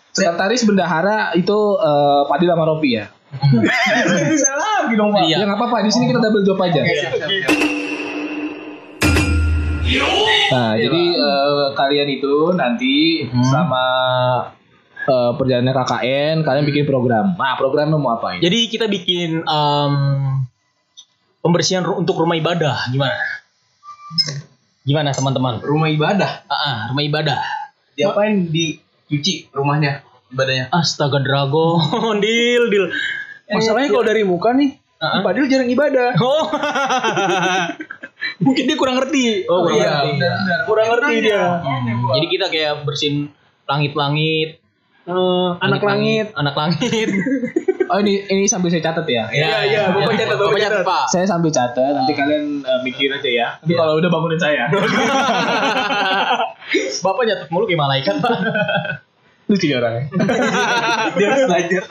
Sekretaris 0.09 0.65
bendahara 0.65 1.31
itu 1.37 1.57
eh, 1.77 2.21
Fadil 2.25 2.49
sama 2.49 2.65
Robi 2.65 2.97
ya. 2.97 3.05
Bisa 3.29 4.49
lagi 4.57 4.97
dong 4.97 5.13
pak. 5.13 5.21
Iya. 5.29 5.37
Ya 5.37 5.45
nggak 5.45 5.61
apa-apa, 5.61 5.85
di 5.85 5.93
sini 5.93 6.09
kita 6.09 6.17
double 6.17 6.41
job 6.41 6.57
aja. 6.65 6.81
Nah, 10.49 10.73
jadi 10.75 11.03
eh, 11.13 11.67
kalian 11.73 12.07
itu 12.11 12.33
nanti 12.51 13.25
sama 13.43 13.85
eh, 14.99 15.31
perjalanannya 15.33 15.73
KKN, 15.75 16.35
kalian 16.41 16.65
bikin 16.65 16.85
program. 16.85 17.33
Nah, 17.33 17.55
programnya 17.55 17.95
mau 17.95 18.13
apa 18.13 18.35
ini? 18.35 18.41
Jadi 18.41 18.59
kita 18.67 18.85
bikin 18.85 19.41
em, 19.41 19.93
pembersihan 21.39 21.81
ru- 21.81 21.97
untuk 21.97 22.17
rumah 22.17 22.35
ibadah. 22.35 22.87
Gimana? 22.87 23.17
Gimana 24.81 25.09
teman-teman? 25.11 25.59
Rumah 25.59 25.89
ibadah. 25.91 26.31
Ah, 26.45 26.55
ah, 26.55 26.77
rumah 26.89 27.03
ibadah. 27.03 27.39
Diapain 27.93 28.47
dicuci 28.47 29.49
rumahnya 29.51 30.01
ibadahnya? 30.29 30.69
Astaga 30.71 31.19
Dragon, 31.19 31.81
deal 32.23 32.69
deal. 32.69 32.87
Masalahnya 33.49 33.89
kalau 33.89 34.05
dari 34.05 34.21
muka 34.21 34.53
nih, 34.53 34.77
Ah, 34.99 35.15
ah. 35.15 35.21
Padil 35.23 35.47
jarang 35.47 35.71
ibadah. 35.71 36.11
Oh, 36.19 36.51
Mungkin 38.39 38.63
dia 38.65 38.75
kurang 38.75 38.95
ngerti. 38.97 39.45
Oh, 39.45 39.61
kurang 39.63 39.77
Iya, 39.77 39.89
ngerti. 39.89 40.09
benar-benar. 40.15 40.59
Kurang 40.63 40.87
ngerti 40.89 41.13
dia. 41.21 41.43
jadi 42.15 42.25
kita 42.27 42.45
kayak 42.47 42.73
bersihin 42.83 43.15
langit-langit, 43.65 44.49
Eh, 45.03 45.49
anak 45.59 45.81
langit. 45.81 46.27
anak 46.33 46.53
langit. 46.53 47.09
Oh, 47.89 47.97
ini 47.97 48.21
ini 48.21 48.45
sambil 48.45 48.69
saya 48.69 48.85
catat 48.85 49.01
ya. 49.09 49.25
Iya, 49.33 49.65
iya, 49.65 49.81
Bapak 49.89 50.13
catat, 50.13 50.37
Bapak 50.37 50.53
Bapak 50.53 50.61
catat, 50.61 50.81
Pak. 50.85 51.05
Saya 51.09 51.25
sambil 51.25 51.49
catat, 51.49 51.89
nanti 51.89 52.13
kalian 52.13 52.61
eh, 52.61 52.79
mikir 52.85 53.09
aja 53.09 53.25
ya. 53.25 53.57
Nanti 53.57 53.73
kalau 53.73 53.97
udah 53.97 54.05
bangunin 54.05 54.37
saya. 54.37 54.69
Bapak 57.01 57.21
nyatet 57.25 57.47
mulu 57.49 57.65
kayak 57.65 57.81
malaikat, 57.81 58.15
Pak. 58.21 58.37
Lucu 59.49 59.65
ya 59.65 59.81
orangnya. 59.81 60.05
Dia 61.17 61.25
harus 61.27 61.43
belajar. 61.49 61.81